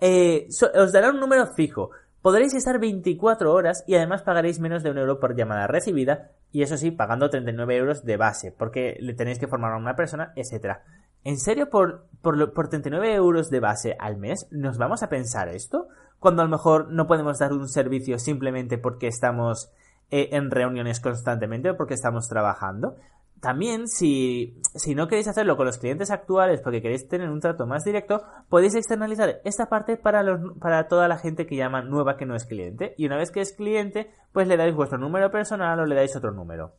Eh, 0.00 0.46
os 0.72 0.92
dará 0.92 1.10
un 1.10 1.18
número 1.18 1.48
fijo. 1.48 1.90
Podréis 2.22 2.52
estar 2.54 2.80
24 2.80 3.52
horas 3.52 3.84
y 3.86 3.94
además 3.94 4.22
pagaréis 4.22 4.58
menos 4.58 4.82
de 4.82 4.90
un 4.90 4.98
euro 4.98 5.20
por 5.20 5.36
llamada 5.36 5.68
recibida 5.68 6.32
y 6.50 6.62
eso 6.62 6.76
sí, 6.76 6.90
pagando 6.90 7.30
39 7.30 7.76
euros 7.76 8.04
de 8.04 8.16
base 8.16 8.52
porque 8.52 8.96
le 9.00 9.14
tenéis 9.14 9.38
que 9.38 9.46
formar 9.46 9.72
a 9.72 9.76
una 9.76 9.94
persona, 9.94 10.32
etc. 10.34 10.78
¿En 11.22 11.38
serio 11.38 11.70
por, 11.70 12.06
por, 12.20 12.52
por 12.52 12.68
39 12.68 13.14
euros 13.14 13.50
de 13.50 13.60
base 13.60 13.96
al 14.00 14.16
mes 14.16 14.48
nos 14.50 14.78
vamos 14.78 15.02
a 15.02 15.08
pensar 15.08 15.48
esto? 15.48 15.88
Cuando 16.18 16.42
a 16.42 16.44
lo 16.44 16.50
mejor 16.50 16.90
no 16.90 17.06
podemos 17.06 17.38
dar 17.38 17.52
un 17.52 17.68
servicio 17.68 18.18
simplemente 18.18 18.78
porque 18.78 19.06
estamos 19.06 19.70
eh, 20.10 20.30
en 20.32 20.50
reuniones 20.50 21.00
constantemente 21.00 21.70
o 21.70 21.76
porque 21.76 21.94
estamos 21.94 22.28
trabajando 22.28 22.96
también, 23.40 23.88
si, 23.88 24.60
si, 24.74 24.94
no 24.94 25.08
queréis 25.08 25.28
hacerlo 25.28 25.56
con 25.56 25.66
los 25.66 25.78
clientes 25.78 26.10
actuales 26.10 26.60
porque 26.60 26.82
queréis 26.82 27.08
tener 27.08 27.28
un 27.30 27.40
trato 27.40 27.66
más 27.66 27.84
directo, 27.84 28.22
podéis 28.48 28.74
externalizar 28.74 29.40
esta 29.44 29.68
parte 29.68 29.96
para, 29.96 30.22
los, 30.22 30.58
para 30.58 30.88
toda 30.88 31.08
la 31.08 31.18
gente 31.18 31.46
que 31.46 31.56
llama 31.56 31.82
nueva 31.82 32.16
que 32.16 32.26
no 32.26 32.34
es 32.34 32.44
cliente. 32.44 32.94
Y 32.96 33.06
una 33.06 33.16
vez 33.16 33.30
que 33.30 33.40
es 33.40 33.52
cliente, 33.52 34.10
pues 34.32 34.48
le 34.48 34.56
dais 34.56 34.74
vuestro 34.74 34.98
número 34.98 35.30
personal 35.30 35.78
o 35.78 35.86
le 35.86 35.94
dais 35.94 36.14
otro 36.16 36.32
número. 36.32 36.72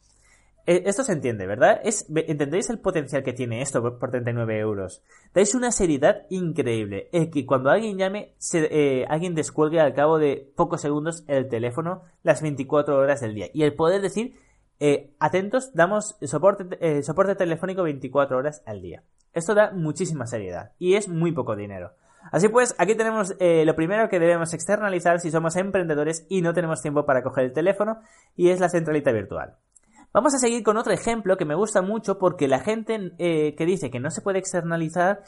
E, 0.66 0.84
esto 0.86 1.04
se 1.04 1.14
entiende, 1.14 1.48
¿verdad? 1.48 1.82
Es, 1.84 2.06
¿Entendéis 2.14 2.70
el 2.70 2.80
potencial 2.80 3.24
que 3.24 3.34
tiene 3.34 3.62
esto 3.62 3.82
por 3.98 4.12
39 4.12 4.60
euros? 4.60 5.02
Dais 5.34 5.56
una 5.56 5.72
seriedad 5.72 6.28
increíble. 6.30 7.10
Es 7.12 7.30
que 7.30 7.46
cuando 7.46 7.70
alguien 7.70 7.98
llame, 7.98 8.34
se, 8.38 8.68
eh, 8.70 9.06
alguien 9.10 9.34
descuelgue 9.34 9.80
al 9.80 9.94
cabo 9.94 10.20
de 10.20 10.52
pocos 10.56 10.82
segundos 10.82 11.24
el 11.28 11.48
teléfono 11.48 12.04
las 12.22 12.42
24 12.42 12.98
horas 12.98 13.22
del 13.22 13.34
día. 13.34 13.48
Y 13.54 13.64
el 13.64 13.74
poder 13.74 14.02
decir 14.02 14.36
eh, 14.80 15.14
atentos, 15.20 15.74
damos 15.74 16.16
soporte, 16.22 16.78
eh, 16.80 17.36
telefónico 17.36 17.84
24 17.84 18.38
horas 18.38 18.64
al 18.66 18.82
día. 18.82 19.04
Esto 19.34 19.54
da 19.54 19.72
muchísima 19.72 20.26
seriedad 20.26 20.72
y 20.80 20.96
es 20.96 21.10
muy 21.10 21.34
poco 21.34 21.56
dinero. 21.56 21.92
Así 22.32 22.48
pues, 22.48 22.76
aquí 22.78 22.96
tenemos 22.96 23.36
eh, 23.40 23.66
lo 23.66 23.76
primero 23.76 24.08
que 24.10 24.20
debemos 24.20 24.54
externalizar 24.54 25.20
si 25.20 25.32
somos 25.32 25.56
emprendedores 25.56 26.26
y 26.30 26.42
no 26.42 26.54
tenemos 26.54 26.82
tiempo 26.82 27.06
para 27.06 27.24
coger 27.24 27.46
el 27.46 27.54
teléfono 27.54 28.00
y 28.36 28.50
es 28.50 28.60
la 28.60 28.70
centralita 28.70 29.12
virtual. 29.12 29.58
Vamos 30.14 30.34
a 30.34 30.40
seguir 30.40 30.64
con 30.64 30.78
otro 30.78 30.94
ejemplo 30.94 31.38
que 31.38 31.46
me 31.46 31.56
gusta 31.56 31.82
mucho 31.82 32.18
porque 32.18 32.48
la 32.48 32.60
gente 32.60 33.14
que 33.18 33.66
dice 33.66 33.92
que 33.92 34.00
no 34.00 34.10
se 34.10 34.22
puede 34.22 34.40
externalizar 34.40 35.22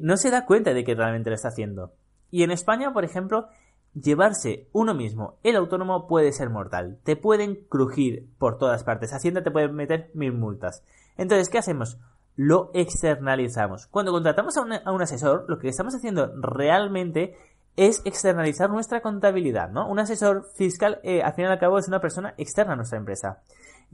no 0.00 0.16
se 0.16 0.30
da 0.30 0.46
cuenta 0.46 0.72
de 0.72 0.84
que 0.84 0.94
realmente 0.94 1.28
lo 1.28 1.34
está 1.34 1.48
haciendo. 1.48 1.92
Y 2.30 2.44
en 2.44 2.52
España, 2.52 2.92
por 2.92 3.04
ejemplo, 3.04 3.48
Llevarse 3.94 4.68
uno 4.72 4.94
mismo 4.94 5.38
el 5.42 5.56
autónomo 5.56 6.06
puede 6.06 6.32
ser 6.32 6.48
mortal. 6.48 6.98
Te 7.04 7.14
pueden 7.14 7.56
crujir 7.68 8.26
por 8.38 8.56
todas 8.56 8.84
partes. 8.84 9.12
Hacienda 9.12 9.42
te 9.42 9.50
puede 9.50 9.68
meter 9.68 10.10
mil 10.14 10.32
multas. 10.32 10.82
Entonces, 11.18 11.50
¿qué 11.50 11.58
hacemos? 11.58 11.98
Lo 12.34 12.70
externalizamos. 12.72 13.86
Cuando 13.88 14.12
contratamos 14.12 14.56
a 14.56 14.62
un, 14.62 15.02
asesor, 15.02 15.44
lo 15.46 15.58
que 15.58 15.68
estamos 15.68 15.94
haciendo 15.94 16.32
realmente 16.40 17.36
es 17.76 18.00
externalizar 18.06 18.70
nuestra 18.70 19.02
contabilidad. 19.02 19.70
Un 19.86 19.98
asesor 19.98 20.48
fiscal, 20.54 21.00
eh, 21.02 21.22
al 21.22 21.34
fin 21.34 21.44
y 21.44 21.48
al 21.48 21.58
cabo, 21.58 21.78
es 21.78 21.88
una 21.88 22.00
persona 22.00 22.34
externa 22.38 22.72
a 22.72 22.76
nuestra 22.76 22.98
empresa. 22.98 23.42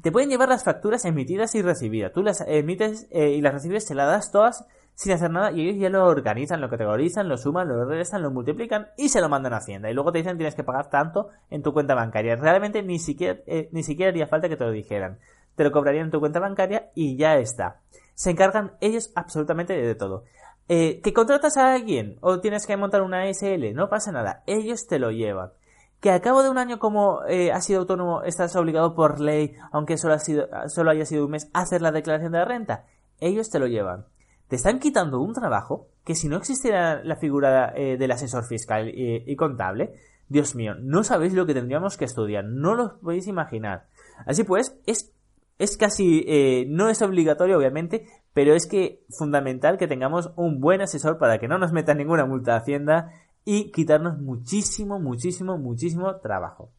Te 0.00 0.12
pueden 0.12 0.30
llevar 0.30 0.48
las 0.48 0.62
facturas 0.62 1.04
emitidas 1.04 1.56
y 1.56 1.62
recibidas. 1.62 2.12
Tú 2.12 2.22
las 2.22 2.40
emites 2.46 3.08
eh, 3.10 3.30
y 3.30 3.40
las 3.40 3.52
recibes, 3.52 3.84
se 3.84 3.96
las 3.96 4.06
das 4.06 4.30
todas 4.30 4.64
sin 4.98 5.12
hacer 5.12 5.30
nada 5.30 5.52
y 5.52 5.60
ellos 5.60 5.80
ya 5.80 5.90
lo 5.90 6.04
organizan, 6.06 6.60
lo 6.60 6.68
categorizan, 6.68 7.28
lo 7.28 7.36
suman, 7.36 7.68
lo 7.68 7.84
restan, 7.84 8.20
lo 8.20 8.32
multiplican 8.32 8.88
y 8.96 9.10
se 9.10 9.20
lo 9.20 9.28
mandan 9.28 9.52
a 9.52 9.58
Hacienda. 9.58 9.88
Y 9.88 9.94
luego 9.94 10.10
te 10.10 10.18
dicen 10.18 10.36
tienes 10.36 10.56
que 10.56 10.64
pagar 10.64 10.90
tanto 10.90 11.28
en 11.50 11.62
tu 11.62 11.72
cuenta 11.72 11.94
bancaria. 11.94 12.34
Realmente 12.34 12.82
ni 12.82 12.98
siquiera, 12.98 13.38
eh, 13.46 13.68
ni 13.70 13.84
siquiera 13.84 14.10
haría 14.10 14.26
falta 14.26 14.48
que 14.48 14.56
te 14.56 14.64
lo 14.64 14.72
dijeran. 14.72 15.20
Te 15.54 15.62
lo 15.62 15.70
cobrarían 15.70 16.06
en 16.06 16.10
tu 16.10 16.18
cuenta 16.18 16.40
bancaria 16.40 16.90
y 16.96 17.16
ya 17.16 17.36
está. 17.36 17.80
Se 18.14 18.32
encargan 18.32 18.72
ellos 18.80 19.12
absolutamente 19.14 19.72
de 19.72 19.94
todo. 19.94 20.24
Eh, 20.68 21.00
¿Que 21.00 21.12
contratas 21.12 21.56
a 21.58 21.74
alguien 21.74 22.18
o 22.20 22.40
tienes 22.40 22.66
que 22.66 22.76
montar 22.76 23.02
una 23.02 23.32
SL? 23.32 23.72
No 23.74 23.88
pasa 23.88 24.10
nada. 24.10 24.42
Ellos 24.46 24.88
te 24.88 24.98
lo 24.98 25.12
llevan. 25.12 25.52
Que 26.00 26.10
al 26.10 26.20
cabo 26.20 26.42
de 26.42 26.50
un 26.50 26.58
año 26.58 26.80
como 26.80 27.24
eh, 27.28 27.52
has 27.52 27.64
sido 27.64 27.78
autónomo 27.78 28.22
estás 28.22 28.56
obligado 28.56 28.96
por 28.96 29.20
ley, 29.20 29.54
aunque 29.70 29.96
solo, 29.96 30.14
ha 30.14 30.18
sido, 30.18 30.48
solo 30.66 30.90
haya 30.90 31.04
sido 31.04 31.24
un 31.24 31.30
mes, 31.30 31.48
a 31.54 31.60
hacer 31.60 31.82
la 31.82 31.92
declaración 31.92 32.32
de 32.32 32.44
renta. 32.44 32.84
Ellos 33.20 33.48
te 33.48 33.60
lo 33.60 33.68
llevan 33.68 34.04
te 34.48 34.56
están 34.56 34.78
quitando 34.78 35.20
un 35.20 35.32
trabajo 35.32 35.88
que 36.04 36.14
si 36.14 36.28
no 36.28 36.36
existiera 36.36 37.02
la 37.04 37.16
figura 37.16 37.72
eh, 37.76 37.96
del 37.98 38.10
asesor 38.10 38.44
fiscal 38.46 38.90
y, 38.92 39.36
contable, 39.36 39.94
Dios 40.28 40.54
mío, 40.54 40.74
no 40.80 41.04
sabéis 41.04 41.34
lo 41.34 41.46
que 41.46 41.54
tendríamos 41.54 41.96
que 41.96 42.04
estudiar, 42.04 42.44
no 42.44 42.74
lo 42.74 42.98
podéis 43.00 43.26
imaginar. 43.26 43.86
Así 44.26 44.44
pues, 44.44 44.78
es 44.86 45.12
es 45.58 45.76
casi, 45.76 46.24
eh, 46.28 46.66
no 46.68 46.88
es 46.88 47.02
obligatorio 47.02 47.58
obviamente, 47.58 48.06
pero 48.32 48.54
es 48.54 48.66
que 48.66 49.04
fundamental 49.10 49.76
que 49.76 49.88
tengamos 49.88 50.30
un 50.36 50.60
buen 50.60 50.80
asesor 50.80 51.18
para 51.18 51.38
que 51.38 51.48
no 51.48 51.58
nos 51.58 51.72
meta 51.72 51.94
ninguna 51.94 52.26
multa 52.26 52.52
de 52.52 52.58
Hacienda 52.58 53.10
y 53.44 53.72
quitarnos 53.72 54.18
muchísimo, 54.18 55.00
muchísimo, 55.00 55.58
muchísimo 55.58 56.16
trabajo. 56.20 56.70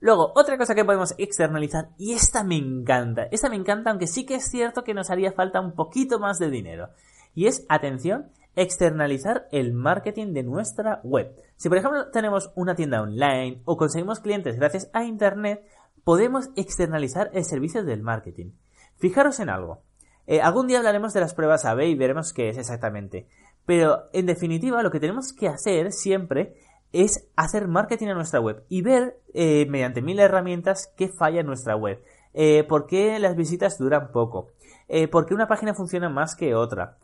Luego, 0.00 0.32
otra 0.34 0.58
cosa 0.58 0.74
que 0.74 0.84
podemos 0.84 1.14
externalizar, 1.18 1.90
y 1.98 2.12
esta 2.12 2.44
me 2.44 2.56
encanta, 2.56 3.28
esta 3.30 3.48
me 3.48 3.56
encanta, 3.56 3.90
aunque 3.90 4.06
sí 4.06 4.26
que 4.26 4.36
es 4.36 4.50
cierto 4.50 4.84
que 4.84 4.94
nos 4.94 5.10
haría 5.10 5.32
falta 5.32 5.60
un 5.60 5.72
poquito 5.72 6.18
más 6.18 6.38
de 6.38 6.50
dinero. 6.50 6.88
Y 7.34 7.46
es, 7.46 7.64
atención, 7.68 8.30
externalizar 8.56 9.46
el 9.52 9.72
marketing 9.72 10.32
de 10.32 10.42
nuestra 10.42 11.00
web. 11.04 11.32
Si 11.56 11.68
por 11.68 11.78
ejemplo 11.78 12.10
tenemos 12.10 12.50
una 12.56 12.74
tienda 12.74 13.00
online 13.00 13.62
o 13.64 13.76
conseguimos 13.76 14.18
clientes 14.20 14.56
gracias 14.56 14.90
a 14.92 15.04
Internet, 15.04 15.64
podemos 16.02 16.50
externalizar 16.56 17.30
el 17.34 17.44
servicio 17.44 17.84
del 17.84 18.02
marketing. 18.02 18.52
Fijaros 18.96 19.38
en 19.38 19.48
algo. 19.48 19.82
Eh, 20.26 20.40
algún 20.40 20.66
día 20.66 20.78
hablaremos 20.78 21.14
de 21.14 21.20
las 21.20 21.34
pruebas 21.34 21.64
AB 21.64 21.82
y 21.82 21.94
veremos 21.94 22.32
qué 22.32 22.48
es 22.48 22.58
exactamente. 22.58 23.28
Pero 23.64 24.08
en 24.12 24.26
definitiva 24.26 24.82
lo 24.82 24.90
que 24.90 25.00
tenemos 25.00 25.32
que 25.32 25.46
hacer 25.46 25.92
siempre 25.92 26.54
es 26.92 27.28
hacer 27.36 27.68
marketing 27.68 28.08
en 28.08 28.16
nuestra 28.16 28.40
web 28.40 28.64
y 28.68 28.82
ver 28.82 29.18
eh, 29.34 29.66
mediante 29.68 30.02
mil 30.02 30.18
herramientas 30.18 30.92
qué 30.96 31.08
falla 31.08 31.40
en 31.40 31.46
nuestra 31.46 31.76
web. 31.76 32.02
Eh, 32.34 32.64
¿Por 32.64 32.86
qué 32.86 33.18
las 33.18 33.36
visitas 33.36 33.78
duran 33.78 34.10
poco? 34.12 34.48
Eh, 34.88 35.08
¿Por 35.08 35.26
qué 35.26 35.34
una 35.34 35.48
página 35.48 35.74
funciona 35.74 36.08
más 36.08 36.34
que 36.34 36.54
otra? 36.54 36.98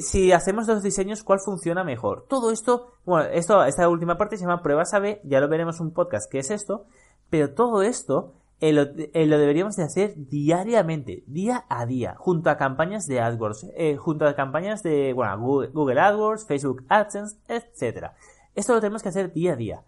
Si 0.00 0.32
hacemos 0.32 0.66
dos 0.66 0.82
diseños, 0.82 1.22
¿cuál 1.22 1.40
funciona 1.40 1.84
mejor? 1.84 2.24
Todo 2.26 2.50
esto, 2.50 2.94
bueno, 3.04 3.28
esto, 3.30 3.62
esta 3.64 3.86
última 3.90 4.16
parte 4.16 4.38
se 4.38 4.44
llama 4.44 4.62
pruebas 4.62 4.94
AB, 4.94 5.20
ya 5.24 5.40
lo 5.40 5.48
veremos 5.48 5.78
un 5.80 5.92
podcast 5.92 6.30
que 6.30 6.38
es 6.38 6.50
esto, 6.50 6.86
pero 7.28 7.52
todo 7.52 7.82
esto 7.82 8.32
lo, 8.62 8.84
lo, 8.84 9.38
deberíamos 9.38 9.76
de 9.76 9.82
hacer 9.82 10.14
diariamente, 10.16 11.22
día 11.26 11.66
a 11.68 11.84
día, 11.84 12.14
junto 12.16 12.48
a 12.48 12.56
campañas 12.56 13.06
de 13.06 13.20
AdWords, 13.20 13.66
junto 13.98 14.26
a 14.26 14.34
campañas 14.34 14.82
de 14.82 15.12
bueno, 15.12 15.36
Google 15.38 16.00
AdWords, 16.00 16.46
Facebook 16.46 16.86
AdSense, 16.88 17.36
etc. 17.48 18.12
Esto 18.58 18.74
lo 18.74 18.80
tenemos 18.80 19.04
que 19.04 19.10
hacer 19.10 19.32
día 19.32 19.52
a 19.52 19.56
día. 19.56 19.84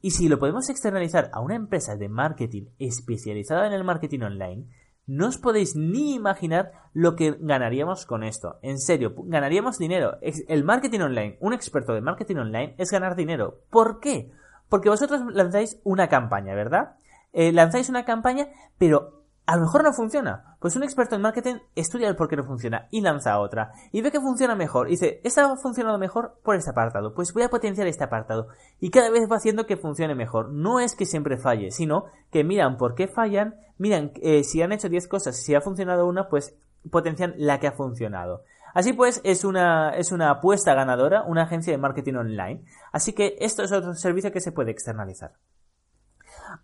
Y 0.00 0.10
si 0.10 0.28
lo 0.28 0.40
podemos 0.40 0.68
externalizar 0.68 1.30
a 1.32 1.38
una 1.38 1.54
empresa 1.54 1.94
de 1.94 2.08
marketing 2.08 2.64
especializada 2.80 3.68
en 3.68 3.72
el 3.72 3.84
marketing 3.84 4.22
online, 4.22 4.66
no 5.06 5.28
os 5.28 5.38
podéis 5.38 5.76
ni 5.76 6.12
imaginar 6.12 6.72
lo 6.92 7.14
que 7.14 7.36
ganaríamos 7.38 8.04
con 8.04 8.24
esto. 8.24 8.58
En 8.62 8.80
serio, 8.80 9.14
ganaríamos 9.16 9.78
dinero. 9.78 10.18
El 10.22 10.64
marketing 10.64 11.02
online, 11.02 11.38
un 11.38 11.52
experto 11.52 11.94
de 11.94 12.00
marketing 12.00 12.38
online, 12.38 12.74
es 12.78 12.90
ganar 12.90 13.14
dinero. 13.14 13.60
¿Por 13.70 14.00
qué? 14.00 14.32
Porque 14.68 14.88
vosotros 14.88 15.20
lanzáis 15.32 15.80
una 15.84 16.08
campaña, 16.08 16.56
¿verdad? 16.56 16.96
Eh, 17.32 17.52
lanzáis 17.52 17.88
una 17.90 18.04
campaña, 18.04 18.48
pero 18.76 19.23
a 19.46 19.56
lo 19.56 19.62
mejor 19.62 19.84
no 19.84 19.92
funciona. 19.92 20.56
Pues 20.58 20.74
un 20.76 20.84
experto 20.84 21.16
en 21.16 21.22
marketing 21.22 21.56
estudia 21.74 22.08
el 22.08 22.16
por 22.16 22.28
qué 22.28 22.36
no 22.36 22.44
funciona 22.44 22.88
y 22.90 23.02
lanza 23.02 23.38
otra. 23.38 23.72
Y 23.92 24.00
ve 24.00 24.10
que 24.10 24.20
funciona 24.20 24.54
mejor. 24.54 24.88
Y 24.88 24.92
dice, 24.92 25.20
esta 25.22 25.44
ha 25.44 25.56
funcionado 25.56 25.98
mejor 25.98 26.38
por 26.42 26.56
este 26.56 26.70
apartado. 26.70 27.14
Pues 27.14 27.34
voy 27.34 27.42
a 27.42 27.50
potenciar 27.50 27.86
este 27.86 28.04
apartado. 28.04 28.48
Y 28.80 28.90
cada 28.90 29.10
vez 29.10 29.30
va 29.30 29.36
haciendo 29.36 29.66
que 29.66 29.76
funcione 29.76 30.14
mejor. 30.14 30.50
No 30.50 30.80
es 30.80 30.94
que 30.94 31.04
siempre 31.04 31.36
falle, 31.36 31.70
sino 31.70 32.06
que 32.30 32.42
miran 32.42 32.78
por 32.78 32.94
qué 32.94 33.06
fallan, 33.06 33.56
miran 33.76 34.12
eh, 34.22 34.44
si 34.44 34.62
han 34.62 34.72
hecho 34.72 34.88
10 34.88 35.08
cosas, 35.08 35.36
si 35.36 35.54
ha 35.54 35.60
funcionado 35.60 36.06
una, 36.06 36.28
pues 36.28 36.56
potencian 36.90 37.34
la 37.36 37.60
que 37.60 37.66
ha 37.66 37.72
funcionado. 37.72 38.44
Así 38.72 38.92
pues, 38.92 39.20
es 39.24 39.44
una, 39.44 39.90
es 39.90 40.10
una 40.10 40.30
apuesta 40.30 40.74
ganadora, 40.74 41.22
una 41.22 41.42
agencia 41.42 41.72
de 41.72 41.78
marketing 41.78 42.14
online. 42.14 42.64
Así 42.92 43.12
que 43.12 43.36
esto 43.40 43.62
es 43.62 43.72
otro 43.72 43.94
servicio 43.94 44.32
que 44.32 44.40
se 44.40 44.52
puede 44.52 44.70
externalizar. 44.70 45.32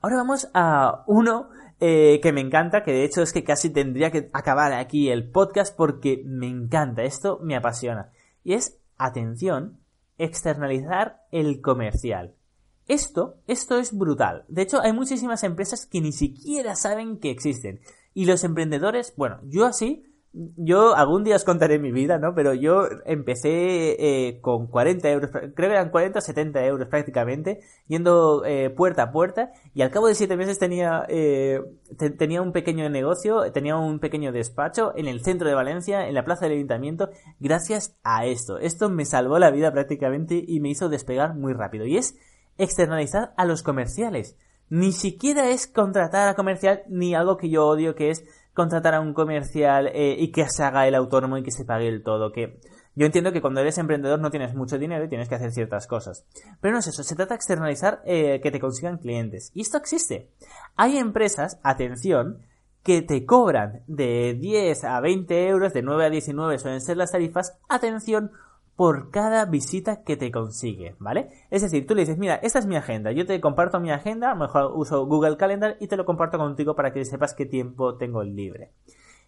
Ahora 0.01 0.17
vamos 0.17 0.49
a 0.55 1.05
uno 1.07 1.51
eh, 1.81 2.21
que 2.23 2.33
me 2.33 2.41
encanta, 2.41 2.83
que 2.83 2.93
de 2.93 3.05
hecho 3.05 3.23
es 3.23 3.33
que 3.33 3.43
casi 3.43 3.71
tendría 3.71 4.11
que 4.11 4.29
acabar 4.33 4.73
aquí 4.73 5.09
el 5.09 5.31
podcast 5.31 5.75
porque 5.75 6.23
me 6.27 6.47
encanta, 6.47 7.03
esto 7.03 7.39
me 7.43 7.57
apasiona. 7.57 8.11
Y 8.45 8.53
es, 8.53 8.79
atención, 8.99 9.81
externalizar 10.19 11.23
el 11.31 11.61
comercial. 11.61 12.35
Esto, 12.87 13.37
esto 13.47 13.79
es 13.79 13.97
brutal. 13.97 14.45
De 14.49 14.63
hecho, 14.63 14.81
hay 14.81 14.93
muchísimas 14.93 15.43
empresas 15.45 15.87
que 15.87 16.01
ni 16.01 16.13
siquiera 16.13 16.75
saben 16.77 17.19
que 17.19 17.31
existen. 17.31 17.81
Y 18.13 18.27
los 18.27 18.45
emprendedores, 18.45 19.15
bueno, 19.17 19.41
yo 19.45 19.65
así 19.65 20.05
yo 20.33 20.95
algún 20.95 21.25
día 21.25 21.35
os 21.35 21.45
contaré 21.45 21.81
mi 21.81 21.91
vida, 21.91 22.19
¿no? 22.19 22.35
Pero 22.35 22.55
yo 22.55 22.87
empecé 23.05 23.97
eh, 23.99 24.41
con 24.41 24.69
40 24.69 25.11
euros, 25.11 25.31
creo 25.31 25.53
que 25.55 25.67
eran 25.67 25.91
40 25.91 26.19
o 26.21 26.23
70 26.23 26.65
euros 26.67 26.89
prácticamente, 26.89 27.61
yendo 27.89 28.45
eh, 28.45 28.71
puerta 28.71 29.05
a 29.05 29.13
puerta 29.13 29.51
y 29.75 29.83
al 29.83 29.91
cabo 29.91 30.07
de 30.07 30.15
7 30.15 30.37
meses 30.37 30.61
tenía, 30.61 31.05
eh, 31.09 31.61
tenía 32.17 32.43
un 32.43 32.53
pequeño 32.53 32.89
negocio, 32.91 33.51
tenía 33.51 33.77
un 33.77 33.99
pequeño 33.99 34.31
despacho 34.31 34.93
en 34.97 35.09
el 35.09 35.25
centro 35.25 35.49
de 35.49 35.55
Valencia, 35.55 36.07
en 36.07 36.15
la 36.15 36.25
plaza 36.25 36.47
del 36.47 36.59
ayuntamiento, 36.59 37.11
gracias 37.41 37.97
a 38.05 38.25
esto. 38.27 38.59
Esto 38.59 38.89
me 38.89 39.07
salvó 39.07 39.39
la 39.41 39.51
vida 39.51 39.73
prácticamente 39.73 40.45
y 40.47 40.61
me 40.61 40.71
hizo 40.71 40.89
despegar 40.89 41.35
muy 41.35 41.55
rápido. 41.55 41.87
Y 41.87 41.97
es 41.97 42.17
externalizar 42.57 43.33
a 43.37 43.45
los 43.45 43.65
comerciales. 43.65 44.37
Ni 44.69 44.93
siquiera 44.93 45.51
es 45.51 45.67
contratar 45.67 46.29
a 46.29 46.35
comercial 46.35 46.85
ni 46.89 47.13
algo 47.17 47.37
que 47.37 47.51
yo 47.51 47.67
odio 47.67 47.97
que 47.97 48.11
es 48.11 48.25
contratar 48.55 48.95
a 48.95 49.01
un 49.01 49.15
comercial 49.15 49.89
eh, 49.89 50.17
y 50.19 50.33
que 50.33 50.47
se 50.49 50.63
haga 50.63 50.87
el 50.87 50.95
autónomo 50.95 51.39
y 51.39 51.43
que 51.43 51.51
se 51.51 51.65
pague 51.65 51.89
el 51.89 52.03
todo. 52.03 52.33
Que 52.33 52.61
yo 52.95 53.07
entiendo 53.07 53.33
que 53.33 53.41
cuando 53.41 53.61
eres 53.61 53.79
emprendedor 53.79 54.21
no 54.21 54.31
tienes 54.31 54.55
mucho 54.55 54.79
dinero 54.79 55.05
y 55.05 55.09
tienes 55.09 55.29
que 55.29 55.35
hacer 55.35 55.53
ciertas 55.53 55.87
cosas. 55.87 56.27
Pero 56.61 56.73
no 56.73 56.81
es 56.81 56.87
eso, 56.87 57.03
se 57.03 57.15
trata 57.15 57.35
de 57.35 57.37
externalizar 57.37 58.03
eh, 58.05 58.41
que 58.43 58.51
te 58.51 58.61
consigan 58.61 58.99
clientes. 58.99 59.51
Y 59.55 59.63
esto 59.63 59.79
existe. 59.79 60.31
Hay 60.77 60.99
empresas, 60.99 61.59
atención, 61.63 62.41
que 62.83 63.03
te 63.03 63.25
cobran 63.27 63.83
de 63.87 64.35
10 64.35 64.85
a 64.85 65.01
20 65.01 65.49
euros, 65.49 65.73
de 65.73 65.83
9 65.83 66.07
a 66.07 66.11
19 66.11 66.59
suelen 66.59 66.81
ser 66.81 66.97
las 66.97 67.13
tarifas, 67.13 67.59
atención, 67.69 68.33
por 68.81 69.11
cada 69.11 69.45
visita 69.45 70.05
que 70.05 70.17
te 70.17 70.33
consigue, 70.33 70.97
¿vale? 70.99 71.29
Es 71.51 71.61
decir, 71.61 71.87
tú 71.87 71.95
le 71.95 72.01
dices, 72.01 72.17
mira, 72.17 72.37
esta 72.37 72.59
es 72.59 72.65
mi 72.65 72.77
agenda, 72.77 73.13
yo 73.13 73.27
te 73.27 73.39
comparto 73.39 73.79
mi 73.79 73.91
agenda, 73.91 74.31
a 74.31 74.35
lo 74.35 74.41
mejor 74.41 74.73
uso 74.75 75.05
Google 75.05 75.37
Calendar 75.37 75.77
y 75.81 75.87
te 75.87 75.99
lo 75.99 76.07
comparto 76.07 76.39
contigo 76.39 76.75
para 76.75 76.91
que 76.91 77.05
sepas 77.05 77.35
qué 77.35 77.45
tiempo 77.45 77.99
tengo 77.99 78.23
libre. 78.23 78.73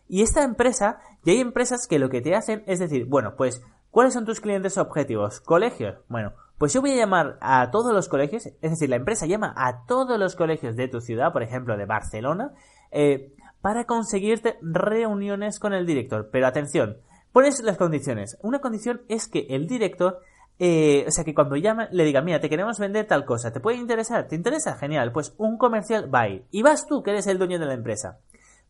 Y 0.08 0.22
esta 0.22 0.42
empresa, 0.42 1.00
y 1.22 1.32
hay 1.32 1.40
empresas 1.40 1.86
que 1.86 1.98
lo 1.98 2.08
que 2.08 2.22
te 2.22 2.34
hacen 2.34 2.62
es 2.66 2.78
decir, 2.78 3.04
bueno, 3.04 3.34
pues, 3.36 3.62
¿cuáles 3.90 4.14
son 4.14 4.24
tus 4.24 4.40
clientes 4.40 4.78
objetivos? 4.78 5.40
¿Colegios? 5.40 5.98
Bueno, 6.08 6.32
pues 6.56 6.72
yo 6.72 6.80
voy 6.80 6.92
a 6.92 6.96
llamar 6.96 7.36
a 7.42 7.70
todos 7.70 7.92
los 7.92 8.08
colegios, 8.08 8.46
es 8.46 8.70
decir, 8.70 8.88
la 8.88 8.96
empresa 8.96 9.26
llama 9.26 9.52
a 9.54 9.84
todos 9.84 10.18
los 10.18 10.34
colegios 10.34 10.76
de 10.76 10.88
tu 10.88 11.02
ciudad, 11.02 11.30
por 11.30 11.42
ejemplo, 11.42 11.76
de 11.76 11.84
Barcelona, 11.84 12.54
eh, 12.90 13.34
para 13.60 13.84
conseguirte 13.84 14.56
reuniones 14.62 15.58
con 15.58 15.74
el 15.74 15.84
director. 15.84 16.30
Pero 16.32 16.46
atención, 16.46 16.96
Pones 17.32 17.62
las 17.62 17.78
condiciones. 17.78 18.36
Una 18.42 18.60
condición 18.60 19.02
es 19.08 19.26
que 19.26 19.46
el 19.50 19.66
director, 19.66 20.20
eh, 20.58 21.04
o 21.08 21.10
sea, 21.10 21.24
que 21.24 21.34
cuando 21.34 21.56
llama 21.56 21.88
le 21.90 22.04
diga, 22.04 22.20
mira, 22.20 22.40
te 22.40 22.50
queremos 22.50 22.78
vender 22.78 23.06
tal 23.06 23.24
cosa, 23.24 23.52
¿te 23.52 23.60
puede 23.60 23.78
interesar? 23.78 24.28
¿Te 24.28 24.36
interesa? 24.36 24.76
Genial, 24.76 25.12
pues 25.12 25.34
un 25.38 25.56
comercial 25.56 26.14
va 26.14 26.22
a 26.22 26.28
ir. 26.28 26.44
Y 26.50 26.62
vas 26.62 26.86
tú, 26.86 27.02
que 27.02 27.10
eres 27.10 27.26
el 27.26 27.38
dueño 27.38 27.58
de 27.58 27.66
la 27.66 27.74
empresa. 27.74 28.18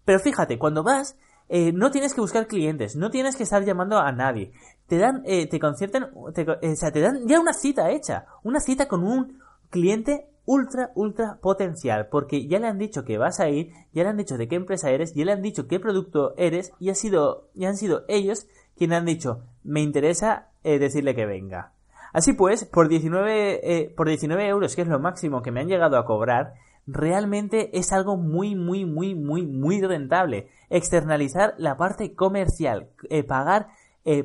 Pero 0.05 0.21
fíjate, 0.21 0.59
cuando 0.59 0.85
vas, 0.85 1.17
eh, 1.49 1.73
no 1.73 1.91
tienes 1.91 2.15
que 2.15 2.21
buscar 2.21 2.47
clientes, 2.47 2.97
no 2.97 3.11
tienes 3.11 3.37
que 3.37 3.43
estar 3.43 3.65
llamando 3.65 3.99
a 3.99 4.13
nadie. 4.13 4.53
Te 4.87 4.97
dan, 4.97 5.23
eh, 5.27 5.49
te 5.49 5.59
concierten, 5.59 6.07
te, 6.35 6.47
o 6.49 6.77
sea, 6.77 6.93
te 6.93 7.01
dan 7.01 7.27
ya 7.27 7.41
una 7.41 7.53
cita 7.53 7.91
hecha, 7.91 8.27
una 8.43 8.61
cita 8.61 8.87
con 8.87 9.03
un 9.03 9.39
cliente 9.71 10.29
ultra, 10.45 10.91
ultra 10.95 11.39
potencial, 11.41 12.09
porque 12.11 12.47
ya 12.47 12.59
le 12.59 12.67
han 12.67 12.79
dicho 12.79 13.05
que 13.05 13.19
vas 13.19 13.41
a 13.41 13.49
ir, 13.49 13.73
ya 13.93 14.03
le 14.03 14.11
han 14.11 14.17
dicho 14.17 14.37
de 14.37 14.49
qué 14.49 14.57
empresa 14.57 14.91
eres, 14.91 15.15
ya 15.15 15.25
le 15.25 15.33
han 15.33 15.43
dicho 15.43 15.69
qué 15.69 15.79
producto 15.79 16.35
eres, 16.37 16.73
y, 16.79 16.91
ha 16.91 16.95
sido, 16.95 17.49
y 17.55 17.67
han 17.67 17.77
sido 17.77 18.05
ellos 18.09 18.47
quienes 18.77 18.99
han 18.99 19.07
dicho, 19.07 19.43
me 19.63 19.81
interesa 19.81 20.49
eh, 20.65 20.79
decirle 20.79 21.15
que 21.15 21.27
venga. 21.27 21.73
Así 22.13 22.33
pues, 22.33 22.65
por 22.65 22.89
19, 22.89 23.61
eh, 23.63 23.95
por 23.97 24.09
19 24.09 24.47
euros, 24.49 24.75
que 24.75 24.83
es 24.83 24.89
lo 24.89 24.99
máximo 24.99 25.43
que 25.43 25.51
me 25.51 25.61
han 25.61 25.69
llegado 25.69 25.97
a 25.97 26.05
cobrar, 26.05 26.55
realmente 26.87 27.79
es 27.79 27.93
algo 27.93 28.17
muy, 28.17 28.55
muy, 28.55 28.85
muy, 28.85 29.15
muy, 29.15 29.47
muy 29.47 29.81
rentable. 29.81 30.49
Externalizar 30.69 31.55
la 31.59 31.77
parte 31.77 32.15
comercial, 32.15 32.89
eh, 33.09 33.23
pagar 33.23 33.69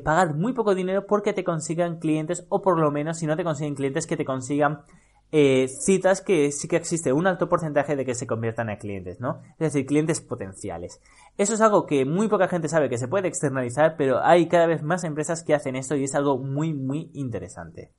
pagar 0.02 0.34
muy 0.34 0.54
poco 0.54 0.74
dinero 0.74 1.06
porque 1.06 1.32
te 1.32 1.44
consigan 1.44 2.00
clientes 2.00 2.44
o 2.48 2.62
por 2.62 2.80
lo 2.80 2.90
menos 2.90 3.18
si 3.18 3.28
no 3.28 3.36
te 3.36 3.44
consiguen 3.44 3.76
clientes 3.76 4.08
que 4.08 4.16
te 4.16 4.24
consigan 4.24 4.80
eh, 5.30 5.68
citas 5.68 6.22
que 6.22 6.50
sí 6.52 6.68
que 6.68 6.76
existe 6.76 7.12
un 7.12 7.26
alto 7.26 7.48
porcentaje 7.48 7.96
de 7.96 8.04
que 8.04 8.14
se 8.14 8.26
conviertan 8.26 8.70
a 8.70 8.78
clientes, 8.78 9.20
¿no? 9.20 9.42
Es 9.52 9.72
decir, 9.72 9.86
clientes 9.86 10.20
potenciales. 10.20 11.00
Eso 11.36 11.54
es 11.54 11.60
algo 11.60 11.84
que 11.86 12.04
muy 12.04 12.28
poca 12.28 12.48
gente 12.48 12.68
sabe 12.68 12.88
que 12.88 12.98
se 12.98 13.08
puede 13.08 13.28
externalizar, 13.28 13.96
pero 13.96 14.24
hay 14.24 14.48
cada 14.48 14.66
vez 14.66 14.82
más 14.82 15.04
empresas 15.04 15.42
que 15.42 15.54
hacen 15.54 15.76
esto 15.76 15.96
y 15.96 16.04
es 16.04 16.14
algo 16.14 16.38
muy, 16.38 16.72
muy 16.72 17.10
interesante. 17.12 17.92